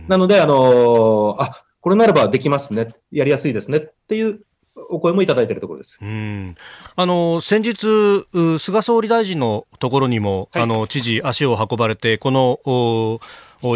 [0.08, 3.78] なので、あのあこれならばできますね、やりやすいですね。
[3.78, 4.42] っていう
[4.76, 6.00] お声もいただいているところです。
[6.02, 6.56] うん。
[6.96, 8.26] あの先日、
[8.60, 13.20] 菅総理大臣のところにも、はい、あの知事、足を運ばれて、この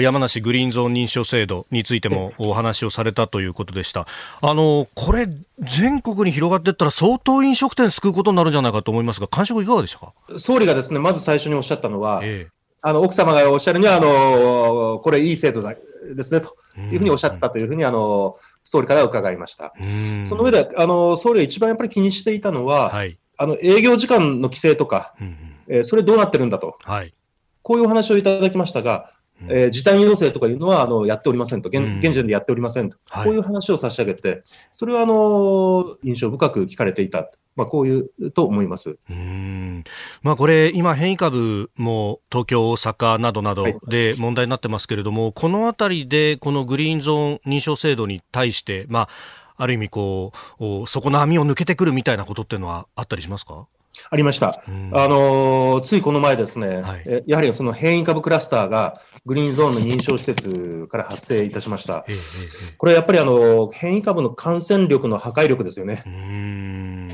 [0.01, 4.07] 山梨グリーンゾーン認証制度についてもお話をされたということでした。
[4.41, 5.27] あのこれ、
[5.60, 10.13] 全国に広がっていったら、相当飲食店救うことになるんじゃないかと思いますが、感触いかがでしたか？
[10.38, 15.75] 総理がですねまず最初におっしゃったのは、ええ、あの奥様がおっしゃるにはあの、これ、いい制度だ
[16.15, 16.55] ですねと
[16.91, 18.38] いうふうにおっしゃったというふうに、あの
[18.69, 19.73] 総理から伺いました。
[20.25, 25.38] その上であの総理が一番やっぱり気にしていたのは、はい、あの営業時間の規制とか、うん、
[25.69, 27.13] えー、それどうなってるんだと、はい、
[27.62, 29.13] こういうお話をいただきましたが、
[29.47, 37.32] えー、時短要請とかいうのはあのやっておりませんと、現,、現時点でやっておりませんと、こういう話を差し上げて、それはあの印象深く聞かれていた。
[37.58, 38.98] まあ、こういうと思います。
[39.10, 39.84] うん。
[40.22, 49.10] まあ、これ、今、変異株も東京、大阪などなどで問題になってますけれども、はい、このあたりで、このグリーンゾーン認証制度に対して、まあ、
[49.58, 53.65] ある意味こう、そこの網を抜けてくるみたいなことっていうのはあったりしますか？
[54.12, 62.06] ありました、あのついこの前ですね、はい、やはりその変異株クラスターがグリーンゾーンの認証施設から発生いたしました。
[62.78, 66.04] これやっぱりあの変異株の感染力の破壊力ですよね。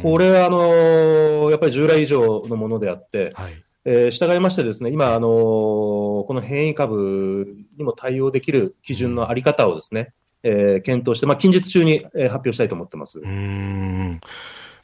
[0.03, 3.53] これはあのやっぱり従来以上のものであって、はい、
[3.85, 10.13] えー、従いましてですね、今、あのこの変異株にも対応できる基準のあり方をですね、
[10.43, 13.19] えー、検討して、まあ、近日中に、えー、発表したいと思ってます。
[13.19, 14.19] うん。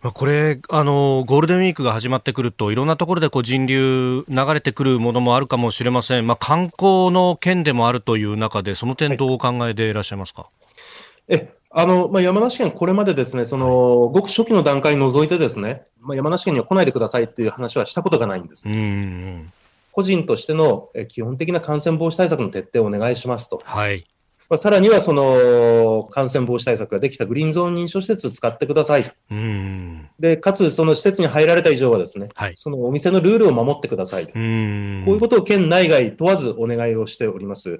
[0.01, 10.43] これあの、ゴールデンウィークが始まってくると、いろんなところでこう人流、流れてくるものもあるかもしれません、まあ、観光の件でもあるという中で、その点、どうお考えでいらっしゃいますか？
[10.43, 18.67] はい、えあのまあ、山梨県、これまでですね、その、ごく初期の段階除いてですね、まあ、山梨県には来ないでくださいっていう話はしたことがないんです。
[18.67, 19.51] うん
[19.91, 23.61] 個人としての基本的な感染防止対策の徹底をお願いしますと。
[23.65, 24.05] はい。
[24.49, 29.13] まあ、さらにはその感染防止対策ができたグリーンゾーン認証施設を使ってください。
[29.29, 34.23] うんでかつ、その施設に入られた以上はですね、はい、そのお店のルールを守ってください。
[34.23, 37.79] うんこういうことを県内外問わずお願いをしております。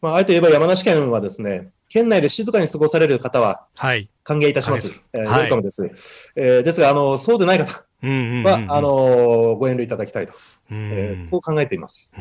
[0.00, 4.88] まあ、あえて言えば山梨県はですね、県内で静かに過ごされる方は歓迎いたします。
[4.88, 5.88] はい、えー、ウェルカムです。
[6.34, 10.32] えー、ですが、あのそうでない方は、あのご遠慮いただきたいと、
[10.72, 12.12] えー、こう考えています。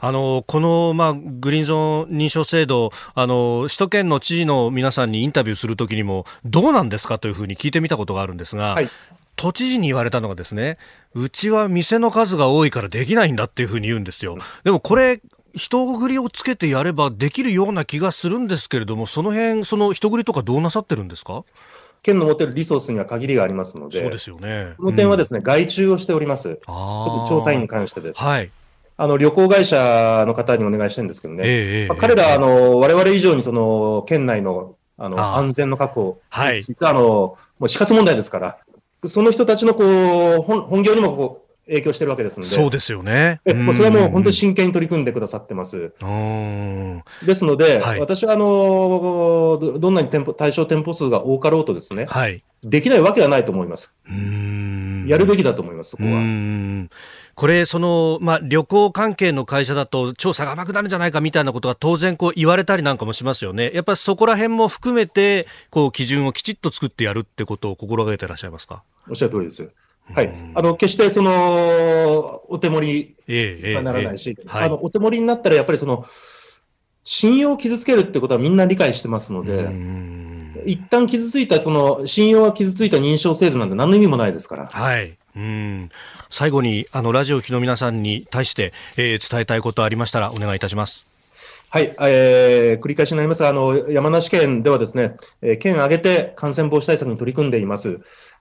[0.00, 8.88] あのこの、まあ、グリーンゾーン認証制度あの、首都圏の知事の皆さんにインタビューするときにも、どうなんですかというふうに聞いてみたことがあるんですが、はい、
[9.36, 10.78] 都知事に言われたのがですね、
[11.14, 14.36] うちは店の数が多いからできないんだっていうふうに言うんですよ。
[14.64, 15.20] でもこれ
[15.54, 21.44] 人繰りをつけてやればできるような気がするんですけれども、その辺、その人繰りとかどうなさってるんですか？
[22.02, 24.74] 県の持っているリソースには限りがありますので、そうですよね。
[24.78, 26.60] この点はですね、うん、外注をしております。
[26.66, 28.20] 調査員に関してです。
[28.20, 28.50] はい。
[28.96, 31.42] あの、旅行会社の方にお願いしてるんですけどね。
[31.46, 36.62] えー、まあ、彼ら、あの、我々以上にその、県内の、あの、安全の確保はい。
[36.80, 38.58] あの、もう死活問題ですから、
[39.06, 39.84] その人たちのこ
[40.40, 42.48] う、本本業にもこう、影響してるわけですので。
[42.48, 43.40] そうですよね。
[43.44, 45.92] え、もうそれはもう本当に真剣に取り組んでくださってます。
[47.24, 53.92] ですので、はい、私はあの、どんなに店舗、対象店舗数が多かろうとですね、はい、できないわけはないと思います。
[55.06, 56.88] やるべきだと思います、そこは。
[57.34, 63.70] これ、その、まあ、旅行関係の会社だと調査が甘くなるんじゃないかみたいなことが当然こう言われたりなんかもしますよね。
[63.74, 68.82] やっぱりそこら辺も含めて、こう、基準をきちっと作ってやるってことを心がけていらっしゃいますか？
[69.08, 69.70] おっしゃる通りです。
[70.14, 70.32] はい。
[70.54, 76.06] あの、決してその、お手盛りはならないし、えええ、あの、お手盛りになったらやっぱりその、
[77.04, 79.70] 信用を傷つけるってことはみんな理解してますので、
[80.66, 84.66] 一旦傷ついた、その、信用が傷ついた認証制度なんて何の意味もないですから。
[84.66, 85.16] はい。
[85.36, 85.90] うん
[86.30, 91.06] 最後に、あの、ラジオ機の皆さんに対して、えー、伝えたいことありましたらお願いいたします。
[91.70, 98.00] はい、えー、繰り返しになりますが、あの、山梨県ではですね、えー、県挙げて感染防止対策に取り組んでいます。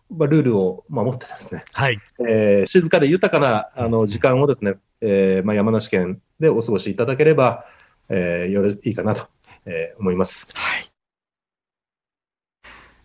[0.10, 7.66] まあ、ルールを守ってですね、はいえー、静かで豊かなあの時間をですね、えーまあ、山梨県でお過ごしいただければ、
[8.10, 9.28] えー、よろいいかなと、
[9.66, 10.48] えー、思います。
[10.54, 10.90] はい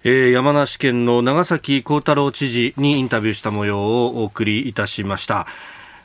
[0.04, 5.46] えー、山梨県の長崎幸太郎知事にインタビューした模様をお送りいたしました。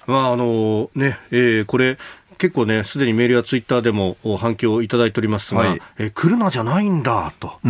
[0.05, 1.97] まああのねえー、これ
[2.37, 7.59] 結構ね、すでにメールやツイッターでも反響をいただいておりますが、はい、え来るなじゃないんだと。
[7.65, 7.67] い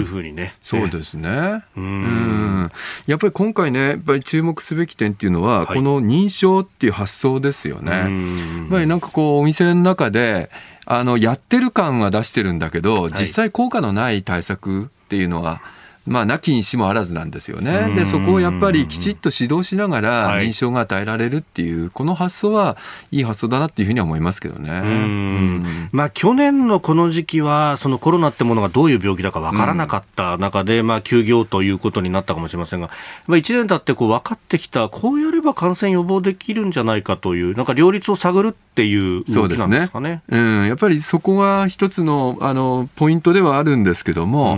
[0.00, 0.54] うふうにね。
[0.62, 1.64] そうですね。
[1.76, 2.70] うん。
[3.06, 7.92] やっぱり今回ね、やっぱり注目すべき点っていうのは、はい、この認証っていう発想ですよね。
[7.92, 10.50] やっぱりなんかこう、お店の中で、
[10.86, 15.60] あの、やってる感は出してるんだけど、実際効果のない対策っていうのは、
[16.08, 17.92] まあ、なきにしもあらずなんですよね。
[17.94, 22.76] で、そこをやっぱりきちっと指導しながら認証が与えられるっていう、この発想は
[23.10, 25.62] いい発想だなっていうふうには思いますけどね。
[25.92, 32.90] まあ、去年のこの時期は、そのコロナってものがどういう病気だかわからなかった中で、まあ、休業ということになったかもしれませんが、
[33.26, 40.22] まあ、1年経ってこう分かってきた、こうやれば感染予防できるんじゃないかという、なんか両立を探るっていう動きなんですかね。
[40.28, 40.42] うね。
[40.42, 44.56] うん、やっぱりそこが一つのあのポイントではあるんですけども、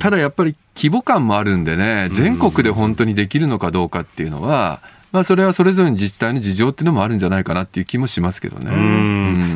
[0.00, 4.80] ただやっぱり規模感もあるんでね、全国で本当にできるのかどうかっていうのは、
[5.12, 8.70] まあ、それはそれぞれの自治体の事情っていうのもあるんじゃないかなっていう気もしますけどね。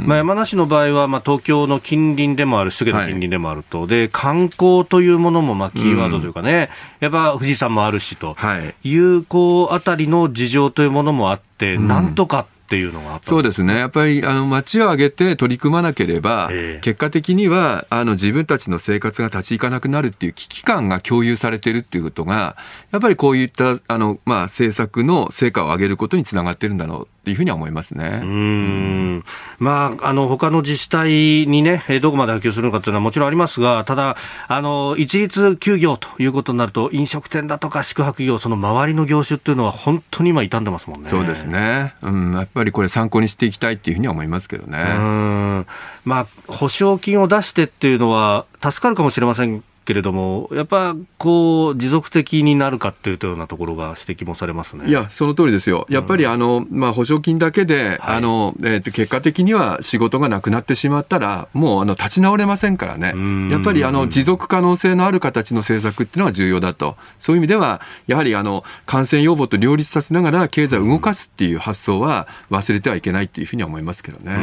[0.06, 3.64] まあ、山梨の場合は、まあ、東京の近隣でもある、首都圏の近隣でもある。
[3.68, 8.36] と、はい、で観光というものもまあキーワードというかね、やっぱ富士山もあるしと
[8.84, 8.96] い。
[8.96, 13.78] う、こうあたりの事情というものもあって、なんとかっていうのがそうですね。
[13.78, 16.50] やっぱり、あの、街を挙げて取り組まなければ、
[16.82, 22.56] 結果的には、あの、自分たちの生活が立ち行かなくなるっていう危機感が共有されてるっていうことが、
[22.90, 28.20] やっぱりこういった、あの、まあ、政策の成果を上げることにつながってるんだろうっていうふうには思いますね。
[28.22, 29.24] うん。
[29.58, 31.10] まあ、あの、他の自治体
[31.46, 41.08] にね、どこまで波及するのかというのはもちろんありますが、ただ、あの、一律休業ということになると、飲食店だとか宿泊業、その周りの業種っていうのは本当に今傷んでますもんね。
[41.08, 41.94] そうですね。
[42.02, 44.78] うん、やっぱりこれ参考にしていきたいっていうふうには思いますけどね。
[44.78, 45.66] うん。
[46.04, 54.86] まあ、保証金を出してっていうのは助かるかもしれませんけれども、やっぱこう持続的になるかっていうようなところが指摘もされますね。
[54.86, 55.86] いや、その通りですよ。
[55.88, 63.14] やっぱりあの、まあ、保証金だけで、はい、あの、えっ、ー、と、結果的には仕事がなくなってしまったら、もうあの立ち直れませんからね。
[63.50, 66.98] やっぱりあの持続可能性のある形の政策っていうのは重要だと。
[67.18, 74.34] そういう意味では、やはりあの感染予防と両立させながら経済を動かすっていう発想は忘れてはいけないっていうふうには思いますけどね。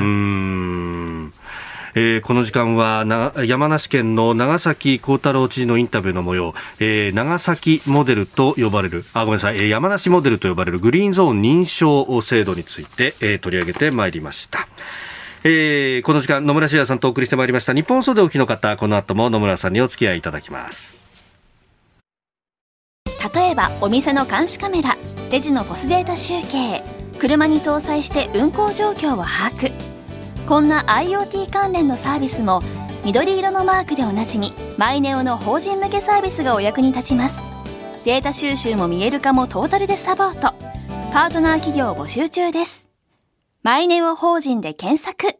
[1.96, 14.68] えー、この時間はな山梨県の長崎幸太郎知事のインタビューの模様、えー、長崎モデルと呼ばれるあごめんなさい、えー、山梨モデルと呼ばれるグリーンゾーン認証制度について、えー、取り上げてまいりました。
[15.46, 17.74] えー、この時間野村修也さんとお送りしてまいりました。
[17.74, 21.06] 日本放送でおきの方この後も野村さんにお付き合いいただきます。
[23.34, 24.98] 例えばお店の監視カメラ
[25.32, 26.84] レジのポスデータ集計。
[27.20, 29.95] 車に搭載して運行状況を把握。
[30.48, 32.62] こんな IoT 関連のサービスも
[33.04, 37.40] 緑色のマークでおなじみマイネオの法人向けサービスがお役に立ちます
[38.06, 40.56] データ収集も見える化もトータルでサポート
[41.12, 42.86] パートナー企業募集中です
[43.66, 45.40] マイネオ法人で検索。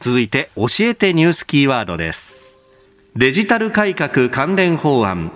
[0.00, 2.40] 続いて、教えてニュースキーワードです。
[3.14, 5.30] デジタル改革関連法案。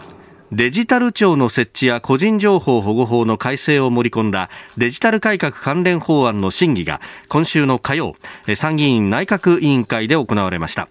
[0.53, 8.16] デジタル庁の設置や個人情報保護法の改正を盛り込んだデジタル改革関連法案の審議が今週の火曜、
[8.57, 10.88] 参議院内閣委員会で行われました。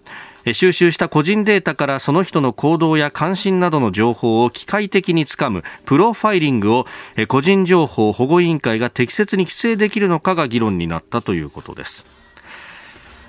[0.54, 6.86] 収集した個人データからその人の行動や関心などの情報を機械的につかむプロファイリングを
[7.28, 12.19] 個人情報保護委員会が適切に規制できるのかが議論になったということです。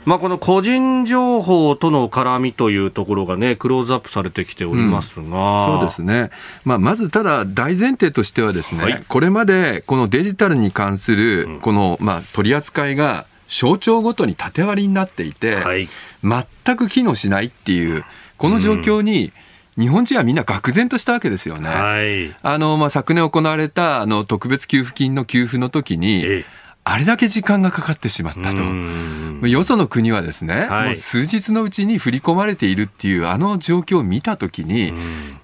[0.06, 6.32] まあ、この個人情報との絡みというところがね、クローズアップされてきておりますが、うん、そうですね、
[6.66, 15.88] まあ、まずただ、大前提としてはですね、はい、これまでこのデジタルに関するこの、まあ、取り扱いが省庁ごとに縦割りになっていて、はい、
[16.24, 18.04] 全く機能しないっていう、
[18.38, 19.32] この状況に、
[19.78, 21.70] 日本人はみんな愕然としたわけですよね。
[21.70, 29.48] はい、あのまあ、昨年行われたあの特別給付金の給付の時に、ええあれだけ時間がかかってしまったと。
[29.48, 34.94] よその国はですね、はい、もう数日のうちに振り込まれているっていうあの状況を見たときに、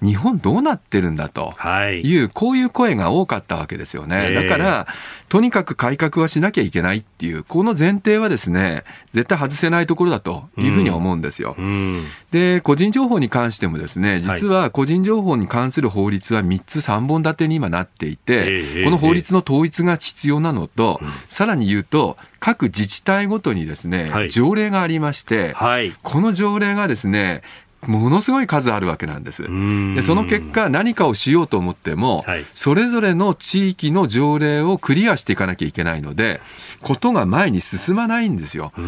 [0.02, 1.52] 日本どうなってるんだと
[1.90, 2.16] い。
[2.18, 4.32] う、こういう声が多かったわけですよね。
[4.32, 4.86] だから、
[5.28, 11.56] とにかく改革はしなきゃいけないっていう、この前提はですね、絶対外せないところだというふうに思うんですよ。
[12.30, 25.54] で、個人情報に関してもですね、実は個人情報に関する法律は3つ3本立てに今なっていて、この法律の統一が必要なのと、さらに言うと、各自治体ごとにですね、条例がありまして、
[26.02, 27.42] この条例がですね、
[27.86, 29.42] ものすごい数あるわけなんです。
[29.42, 36.40] でその結果、何かをしようと思っても、はい、それぞれの地域の条例をクリアしていかなきゃいけないので、
[36.82, 38.72] ことが前に進まないんですよ。
[38.74, 38.84] こう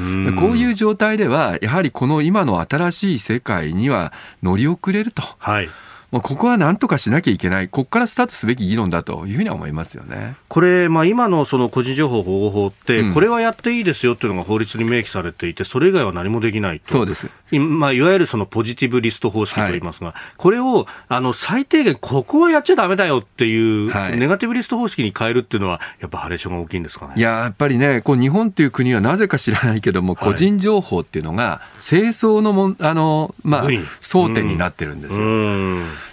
[0.58, 4.12] いう状態では、やはりこの今の新しい世界には
[4.42, 5.22] 乗り遅れると。
[5.38, 5.68] はい
[6.10, 10.34] もうここはなんとかしなきゃいけない、ここからスタートすべき議論だというふうには思いますよね。
[10.48, 17.30] これ、まあ、今のその個人情報保護法って、これはやっていいですよっていうのが法律に明記されていて、それ以外は何もできないと、そうです。
[17.52, 27.14] まあ、いわゆるそのポジティブリスト方式といいますが、はい、これをあの最低限、ここはやっちゃだめだよっていう、はい、ネガティブリスト方式に変えるっていうのは、やっぱハレーションが大きいんですかね。
[27.16, 33.68] いややっぱりね、こう日本っていう国はなぜか知らないけども、個人情報っていうのが、清掃のもあの、まあ、
[34.00, 35.26] 争点になってるんですよ。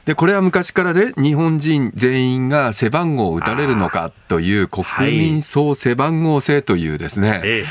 [0.05, 7.65] でこれは昔からで、日本人全員が背番号を打たれるのかという国民総背番号制というですね、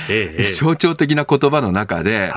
[0.59, 2.33] 象徴的な言葉の中で、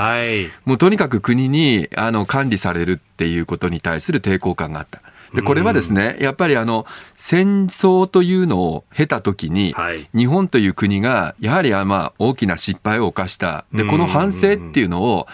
[0.65, 5.01] もうとにかく国にあの管理されるっていうことに対する抵抗感があった。
[5.34, 9.75] で、これはですね、やっぱりあの、戦争というのを経たときに、
[10.15, 13.65] 日本という国が、やはりまあ、大きな失敗を犯した。
[13.73, 15.27] で、この反省っていうのを、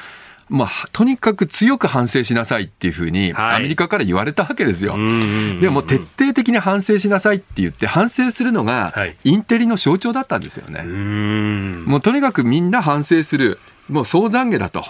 [0.48, 4.96] まあ、とにかく強く反省しなさいっていうふうに、アメリカから言われたわけですよ。
[5.60, 8.94] でも徹底的に反省しなさいって言って、反省するのが、
[9.24, 10.84] インテリの象徴だったんですよね。
[11.86, 13.60] もうとにかくみんな反省する。
[13.90, 14.84] もう総懺悔だと。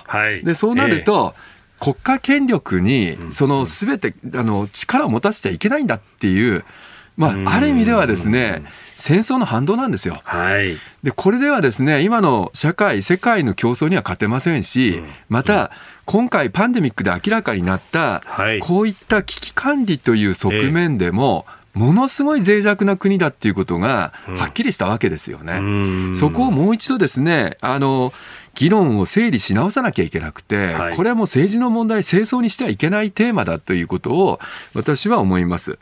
[0.44, 1.36] で、そうなると、
[1.80, 6.64] 国家権力に、そのすべて、あの、力を持たせちゃいけないんだっていう、
[7.18, 8.64] まあ、ある意味ではですね、
[8.98, 10.22] 戦争の反動なんですよ。
[10.24, 15.72] はい、でこれではですね今の社会世界の競争には勝てませんし、また
[16.06, 18.24] 今回パンデミックで明らかになった、
[18.62, 26.16] こういった危機管理という側面でも、ものすごい脆弱な国だっていうことがはっきりしたわけですよね。
[26.16, 28.14] そこをもう一度ですね、あの、
[28.56, 34.40] 議論を整理し直さなきゃいけなくて、はい、これはもう政治の問題、清掃にしてはいけないテーマだということを
[34.74, 35.78] 私は思います。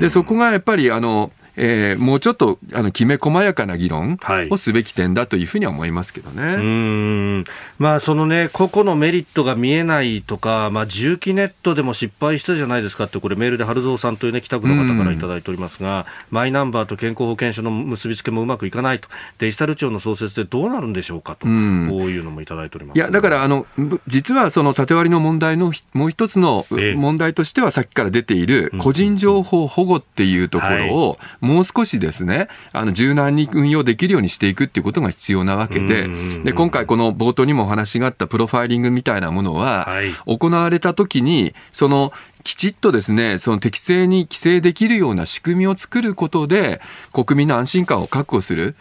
[0.00, 4.18] で、そこがやっぱり、あの、えー、もうちょっとあのきめ細やかな議論
[4.50, 7.44] をすべき点だというふうには思いますけどね、はい、うん。
[7.78, 23.66] まあ、そのね、個々のメリットが見えないとか、まあ、重機ネットでも失敗したじゃないですかって、これ、メールで春蔵さんという、ね、北区の方からいただいておりますが、マイナンバーと健康保険証の結びつけもうまくいかないと、デジタル庁の創設でどうなるんでしょうかと、こういうのもいただいております、いやだからあの、
[24.06, 36.08] 実はその縦割りの問題のもう一つの問題としては、さっきから出ている個人情報保護っていうところを、もう少しですね、あの、柔軟に運用できるようにしていくっていうことが必要なわけで、
[36.44, 39.88] で、今回この冒頭にもお話があったプロファイリングみたいなものは、
[40.24, 42.12] 行われた時に、その、
[42.44, 46.80] きちっとですね、その適正に規制できるような仕組みを作ることで、
[47.12, 48.76] 国民の安心感を確保する。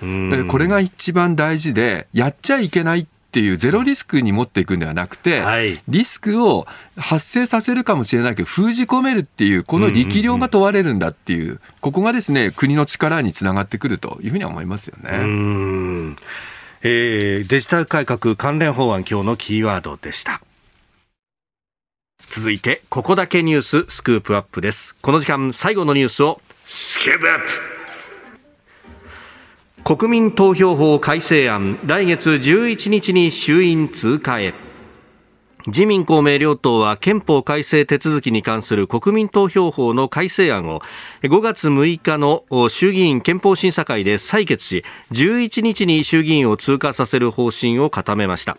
[0.49, 6.67] これが一番大事で、やっちゃいけないっていうゼロリスクに持っていくんではなくて、はい、リスクを
[6.97, 15.11] 発生させるかもしれないけど封じ込めるっていうこの力量が問われるんだっていう,、ここがですね国の力につながってくるというふうに思いますよね。
[15.11, 16.15] う
[16.83, 20.41] えー、デジタル改革関連法案今日のキーワードでした。
[22.29, 24.97] 続いてここだけニューススクープアップです。
[25.01, 27.80] この時間最後のニュースをスキープアップ
[29.83, 34.53] 国民投票法改正案来月11日に衆院通過へ。
[35.67, 40.81] 自民公明両党は憲法改正手続きに関する国民投票法の改正案を
[41.23, 48.57] 5月6日の衆議院憲法審査会で採決し11日に衆議院を通過させる方針を固めました。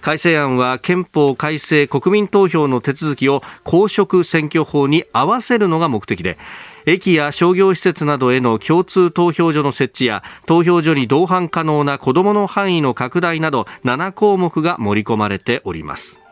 [0.00, 6.38] 改正案は憲法改正国民投票の手続きを公職選挙法に合わせるのが目的で
[6.86, 16.22] 駅や商業施設などへの共通投票所の設置や投票所に同伴可能な子どもの範囲の拡大など7項目が盛り込まれております。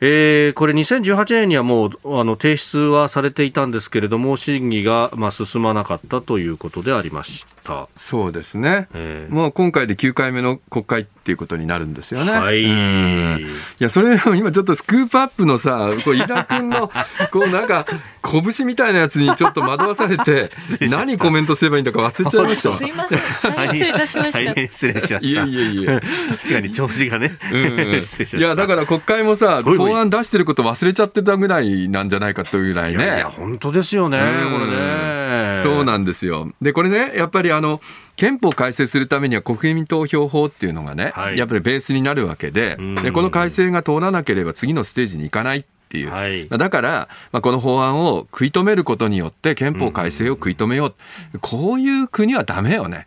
[0.00, 7.57] えー、これ2018年にはもうあの提出はされていたんですけれども審議がまあ進まなかったということでありました。
[7.96, 12.32] そうですね、えー、もう今回で9回目の国会っていうことになるんですよね。
[12.32, 12.62] はい。
[12.62, 13.46] い
[13.78, 16.90] や、それ今ちょっとスクープアップのさ、こう、井田君の、
[17.30, 17.84] こうなんか、
[18.22, 20.50] 拳みたいなやつにちょっと惑わされて、
[20.88, 22.72] 何コメントすればいいんだか忘れちゃいました。
[22.72, 23.20] すいません。
[23.20, 24.54] 失礼いたしました。
[24.70, 25.16] 失礼しました。
[25.18, 26.00] いえいえいえ。
[26.30, 27.36] 確かに調子がね。
[27.52, 33.04] うん、いや、だから国会もさ、法案出してること忘れちゃってたぐらいなんじゃないかというぐらいね。
[33.04, 34.24] いや、本当ですよね、こ
[34.58, 35.60] れね。
[35.62, 36.50] そうなんですよ。
[36.62, 37.80] で、これね、やっぱりあの、
[38.16, 50.94] 憲法改正するためには国民投票法っていうのがね、はい、やっぱりベースになるわけで、でこの改正が通らなければ次のステージに行かないっていう、はい、だから、まあ、この法案を食い止めることによって憲法改正を食い止めよう、
[51.34, 53.06] うこういう国はだめよね。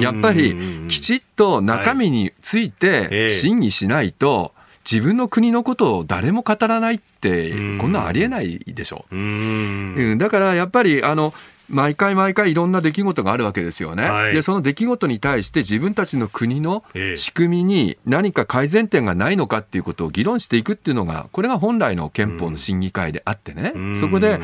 [0.00, 4.52] やっぱりきちっと中身について審議しないと、
[4.90, 9.06] 自分の国のことを誰も語らないって、こんなんありえないでしょ。
[9.10, 11.32] うだからやっぱりあの
[11.68, 14.08] 毎回毎回いろんな出来事があるわけですよね。
[14.08, 16.84] はい、で、その出来事に対して自分たちの国の
[17.16, 24.40] 仕組みに何か改善点がないのかっていうことを議論していくっていうのが、これが本来の憲法の審議会であってね、うん、そこで、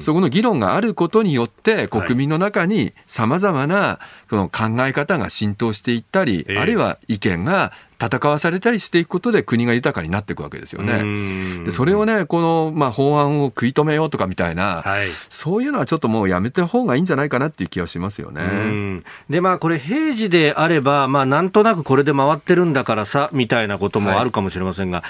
[0.00, 3.98] そこの議論があることによって、国民の中にさまざまな
[4.28, 11.64] その考え方が浸透していったり、あるいは意見が戦わされたりしていくことで国が豊かになっていくわけですよね。
[11.64, 19.02] でそれをね、この、まあ、法案を食い止めようとかみたいな、はい、そういうのはちょっともうやめた方がいいんじゃないかなっていう気はしますよね。
[19.30, 25.06] で、まあ、これ平時であれば、まあ、なんとなくこれで回ってるんだからさ、みたいなこともあるかもしれませんが、はい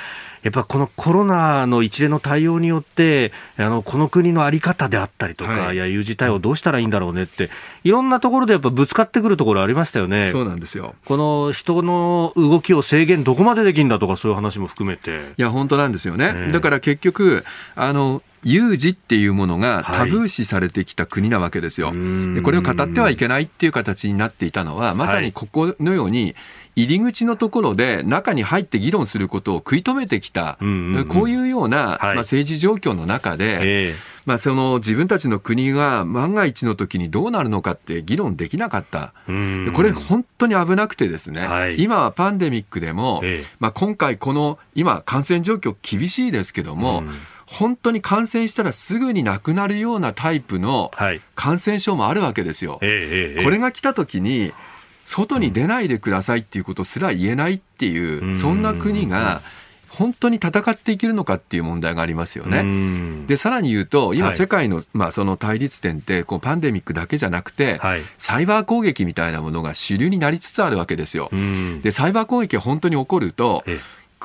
[0.46, 7.50] やっぱこのコロナの一連の対応によって、あのこの国の在り方であったりとか、はい、いや、有事対応どうしたらいいんだろうねって、
[7.82, 10.26] いろんなところでやっぱぶつかってくるところありましたよね。
[10.26, 10.94] そうなんですよ。
[11.04, 15.32] この人の動きを制限どこまでできるんだとか、そういう話も含めて。
[15.36, 16.32] いや、本当なんですよね。
[16.32, 17.44] ねだから結局、
[17.74, 21.92] あの、有事っていうものがタブー視されてきた国なわけですよ。
[22.34, 26.36] でこれを語ってはいけないっていう形になっていたのは、まさにここのように、
[26.76, 30.58] 入り口のところで中に入って議論することを食い止めてきた、
[31.08, 33.94] こういうような、まあ、政治状況の中で、
[34.26, 39.14] まあ、その自分たちの国が万が一の時にどうなるのかって議論できなかった。
[39.26, 43.22] これ本当に危なくてですね、はい、今はパンデミックでも、
[43.58, 47.04] まあ、今回この今感染状況厳しいですけども、
[47.46, 50.90] 本当に感染したらすぐに亡くなるようなタイプの
[51.34, 52.74] 感染症もあるわけですよ。
[52.80, 54.52] これが来た時に
[55.06, 59.40] 外に出ないでくださいっていうことすら言えないっていう、そんな国が、
[59.88, 63.24] 本当に戦っていけるのかっていう問題がありますよね。
[63.28, 71.30] で、さらに言うと、今世界の、はい、まあその対立点って、こうパンデミックだけじゃなくて、はい、サイバー攻撃みたいなものが主流になりつつあるわけですよ。
[71.82, 73.64] で、サイバー攻撃が本当に起こると、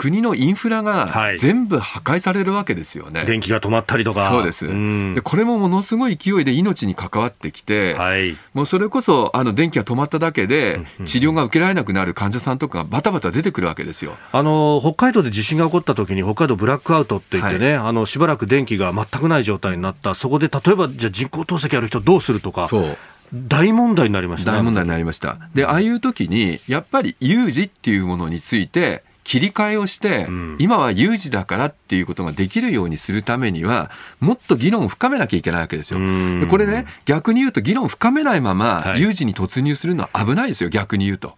[0.02, 3.20] 国のインフラが全部破壊されるわけですよね。
[3.20, 4.30] はい、電気が止まったりとか。
[4.30, 4.66] そうです。
[4.68, 14.14] でこれもものすごい勢いで命に関わってきて、はい、もうそれこそあの電気が止まっただけで治療が受けられなくなる患者さんとかがバタバタ出てくるわけですよ。
[14.32, 20.16] あの北海道で地震が起こった時に北海道ブラックアウトって言ってね、はい、あのしばらく電気が全くない状態になった。
[20.16, 22.68] そこで例えばじゃ人工透析ある人どうするとか。
[22.68, 22.98] そう
[23.34, 25.38] 大問題になりました、大問題になりました。
[25.54, 36.00] で、ああいう時に、やっぱり有事っていうものについて、切り替えをして、うん、今は有事だからっていうことができるようにするためには、もっと議論を深めなきゃいけないわけですよ。
[36.40, 41.36] でこれね、逆に言うと議論を深めないまま、有事に突入するのは危ないですよ、逆に言うと。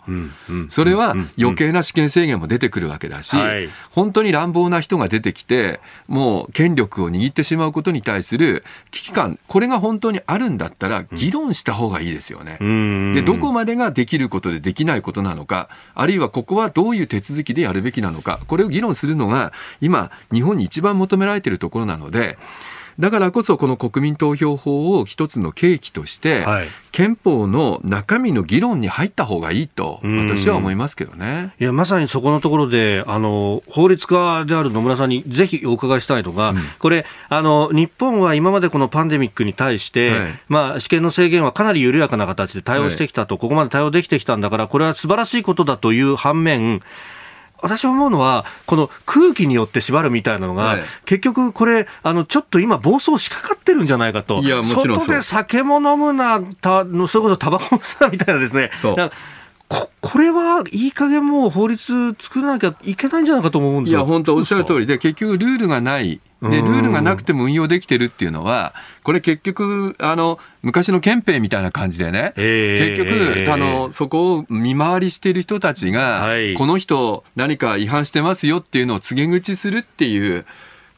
[0.69, 3.35] それは余計な試験制限も出てくるわけだし、
[3.91, 12.57] 本当に乱暴な人が出てきて、もう権力を握ってしまうことに対する危機感、これが本当にあるんだったら、議論した方がいいですよね。
[13.13, 22.37] で、どこまでができることでできないことなのか、あるいはここはどういう手続きでやるべきなのか、これを議論するのが、今、日本に一番求められているところなので、
[22.99, 31.53] だからこそこの国民投票法を一つの契機として、はい、憲法の中身の議論に入った方がいいと、私は思いますけどね。
[31.59, 46.81] いや、まさにそこのところで、あの、法律家である野村さんにぜひお伺いしたいのが、うん、これ、あの、日本は今までこのパンデミックに対して、はい、まあ、試験の制限はかなり緩やかな形で対応してきたと、はい、ここまで対応できてきたんだから、これは素晴らしいことだという反面、
[47.63, 54.41] 私は思うのは、この空気によって縛るみたいなのが、はい、結局これ、あの、ちょっと今暴走しかかってるんじゃないかと。
[54.43, 58.69] いや、もちろん外で酒も飲むな、た、それこそタバコもさ、みたいなですね。
[58.73, 59.11] そう。
[59.69, 64.01] ここれはいい加減もう法律作らなきゃいけないんじゃないかと思うんですよ。
[64.01, 66.19] いや、本当おっしゃる通りで、結局ルールがない。
[66.49, 68.73] で、ルールがなくても運用できてるっていうのは、
[69.03, 80.45] これ結局、あの、昔の憲兵みたいな感じでね、えー、結局、あの、そこを見回りしている人たちが、はい、この人何か違反してますよっていうのを告げ口するっていう、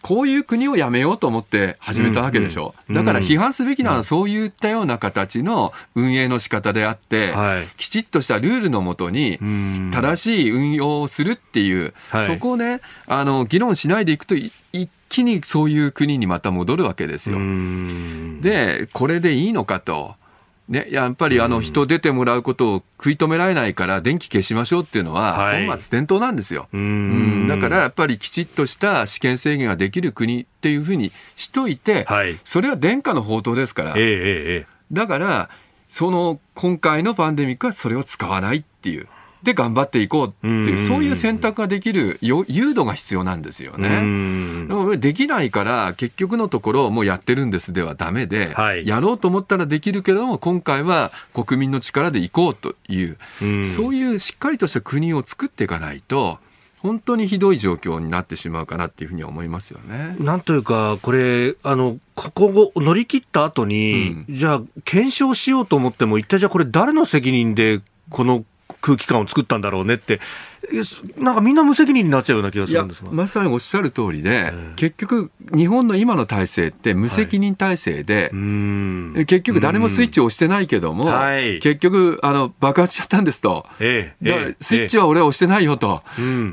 [0.05, 2.75] こういう国をやめようと思って始めたわけでしょ。
[2.89, 9.39] うんうん、だから批判すべきなのはそういったような形の運営の仕方であって、はい、きちっとしたルールのもとに
[9.91, 14.51] 正しい運用をするっていう、はい、そこをね、あの、議論しないでいくと一
[15.15, 17.37] 気にそういう国にまた戻るわけですよ。
[18.41, 20.15] で、これでいいのかと。
[20.67, 26.67] ね、やっぱりあの人出てもらうことを食い止められないから電気消しましょうっていうのは本末転倒なんですよ。
[26.73, 33.91] うんだからやっぱりきちっとした試験制限ができる国っていうふうにしといて、はい、それは殿下の宝刀ですから。
[33.91, 35.49] えーえー、だから
[35.87, 39.07] その今回のパンデミックはそれを使わないっていう。
[39.45, 44.97] で頑張っていこうっていう、そういう選択ができる誘導が必要なんですよね。
[44.97, 56.39] できないから、結局のところ、もうやってるんですではだめで、はい、やろうと思ったらできるけども、今回は国民の力でいこうという、うそういうしっかりとした国を作っていかないと、
[56.85, 60.15] 本当にひどい状況になってしまうかなっていうふうに思いますよね。
[60.19, 68.45] なんというか、これ、あの、ここを乗り切った後に、うん、じゃあ、検証しようと思っても、一体じゃあこれ誰の責任で、この
[68.85, 70.19] 空気感を作ったんだろうねって、
[71.17, 73.09] なんかみんな無責任になっちゃうような気がするんですが。
[73.11, 81.05] まさにおっしゃる通りで、えー、結局、日本の今の体制って無責任体制で、はい、結局、誰もスイッチを押してないけども、
[81.61, 86.03] 結局あの、爆発しちゃったんですと、えー、スイッチは俺は押してないよと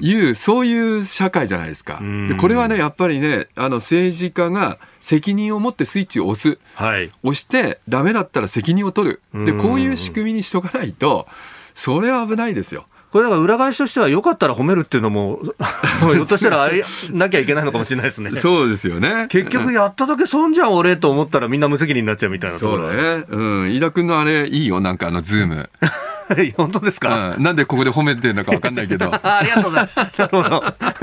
[0.01, 2.01] いう、そういう社会じゃないですか。
[2.28, 11.26] でこれはね、やっぱりね、あの政治家が責任を持ってスイッチを押す、はい、押して、だめだったら責任を取るで、こういう仕組みにしとかないと、
[11.74, 12.86] それは危ないですよ。
[13.12, 15.38] これだから裏返しとしては、よかったら褒めるっていうのも、
[16.00, 18.30] ひょっとしたらあれなきゃいけないのかもしれないですね。
[18.36, 19.26] そうですよね。
[19.28, 23.24] 結局、やっただけ損じゃん、俺と思ったら、みんな無責任になっちゃうみたいなところそうね。
[23.28, 23.70] うん。
[23.70, 25.68] 飯田君のあれ、いいよ、なんかあの、ズーム。
[26.56, 29.12] 本当ですか、うん、なんでここで褒めてるのか分かんないけど。
[29.22, 30.18] ありがとうございます。
[30.18, 30.60] なるほど。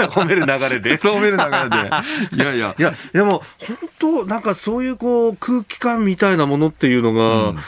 [0.08, 0.98] 褒める流れで。
[0.98, 2.36] そう褒める流れで。
[2.36, 2.76] いやいや。
[2.76, 7.62] いや、でも、本当、なんかそういうこう、空気感みたいなものっていうのが、うんや、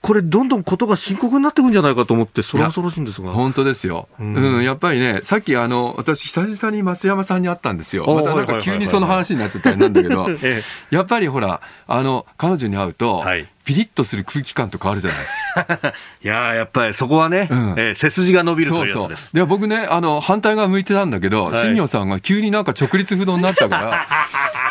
[0.00, 3.32] これ、どんどんことが深刻になっていくんじゃないかと思って、それは恐ろしいんですが。
[3.32, 15.92] 本当ですよ、うん、うん、やっぱりね、さっきあの私、久々に松山さんに会ったんですよ、またなんか急にその話になっちゃったりなんだけど、 ええ、やっぱりほら、あの彼女に会うと、はい、ピリッとする空気感と変わるじゃない。
[16.24, 19.34] いややっぱりそこはね、うん、えー、背筋が伸びるというやつです。
[19.34, 24.06] で僕ね、あの反対側向いてたんだけど、新庄さんが急になんか直立不動になったから。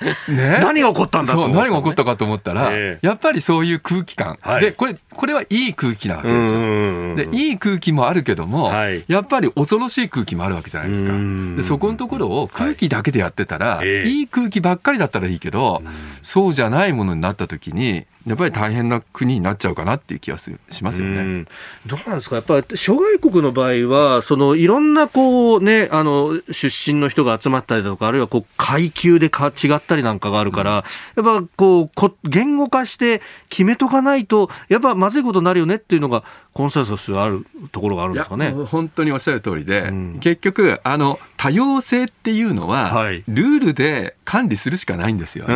[0.00, 0.16] ね、
[0.60, 6.60] 何が起こったんだそう何が起こったかと思ったら、えー、やっぱりそういう空気感、はい、でこれこれはいい空気なわけですよ。
[7.16, 11.12] でいい空気もあるけども、はい、やっぱり恐ろしい空気もあるわけじゃないですか。
[11.56, 15.82] でそこのところを空気だけでやってたら、はい、いい空気ばっかりだったらいいけど、
[16.22, 20.50] そうじゃないものになった時にやっぱり大変な国になっちゃうかなっていう気がし
[20.82, 21.46] ますよね。
[21.86, 30.84] どうなんですか、やっぱり諸外国の場合は、そのいろんなこう、ね、あの出身の人が集まったりとか、あるいはこう階級でか違ったりなんかがあるから、
[31.16, 38.50] うん、やっぱこうこ言語化して決めとかないと、やっぱまずいことになるよねっていうのが、コンセンサスあるところがあるんですかね。
[38.50, 45.54] 本当におっしゃる通りで、うん、結局あの、多様性っていうのは、はい、ルールで管理するしかないんですよね。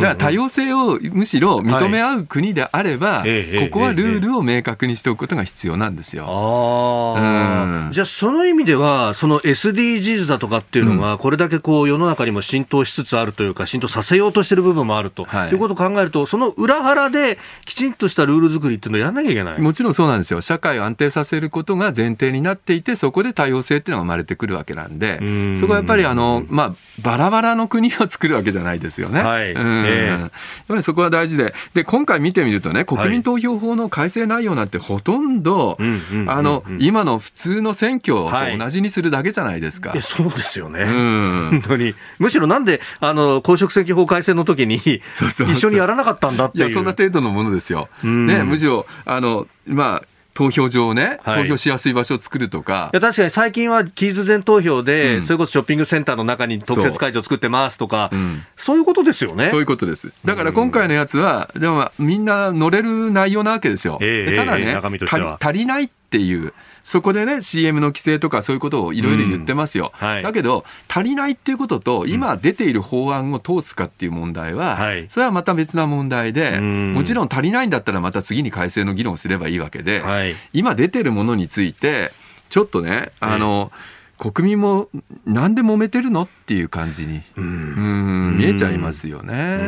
[0.00, 6.24] から多様性をむしろ認め合う国であれば、はい、ここはルールを明確にしておくことが必要なんですよ。
[6.24, 19.60] うん、じゃあ、その意味では、その SDGs だとかっていうのが、これだけこう世の中にも浸透しつつあるというか、浸透させようとしている部分もあると、はい、いうことを考えると、その裏腹できちんとしたルール作りっていうのをやらなきゃいけない。
[19.60, 25.18] もちろんそうなんですよ、社会を安定させることが前提になっていて、そこで多様性っていうのが生まれてくるわけなんで、
[25.58, 29.22] そこはやっぱりあの、まあ、バラバラの国を作るわけじゃないですよね。
[29.22, 30.30] はい、うやっ
[30.68, 35.78] ぱりそこは大事で、で、今回見てみるとね、国民投票法の改正内容なんてほとんど、
[36.26, 39.90] あの、今の普通の選挙と同じにするだけじゃないですか。
[39.90, 40.82] はい、そうですよね。
[40.82, 41.94] うん、本当に。
[42.18, 46.64] むしろなんで、あの、公職選挙法改正の時に、 一緒にやらなかったんだっていう。
[46.66, 47.88] いや、そんな程度のものですよ。
[48.02, 52.90] ね、むしろ、あの、まあ、投票所ね、投票しやすい場所を作るとか。
[52.92, 59.50] いや確かに最近は期日前投票で、うん、それこそショッピングセンターの中に特設会場作ってますとか、そううん、そういうことですよね。
[59.50, 60.12] そういうことです。
[60.24, 63.98] だから今回のやつは、でもみんな乗れる内容なわけですよ。
[64.00, 66.54] えー、ただね、えー、足りないっていう。
[66.84, 70.08] そこでね、CM の規制とかそういうことをいろいろ言ってますよ、うん。
[70.08, 74.78] はい、だけど、足りないっていうことと、今出ている法案を通すかっていう問題は、
[75.08, 82.12] それはまた別な問題で、もちろん足りないんだったら、また次に改正の議論すればいいわけで、はい、今出てるものについて、
[82.48, 83.72] ちょっとね、あの、
[84.18, 84.88] 国民も
[85.26, 89.58] なんで揉めてるのっていう感じに、うん、見えちゃいますよね。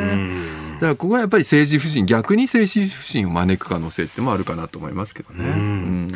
[0.74, 6.12] だからここはやっぱり政治不信逆に政治不信を招く可能性ってもあるかなと思いますけどね。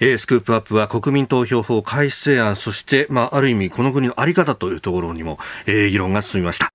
[0.00, 6.70] えー、スクープアップは国民投票法改正案、そして、まあ、ある意味この国のあり方というところにも、えー、議論が進みました。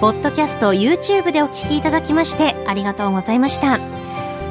[0.00, 4.05] ポッドキャスト YouTube でお聞きいただきましてありがとうございました。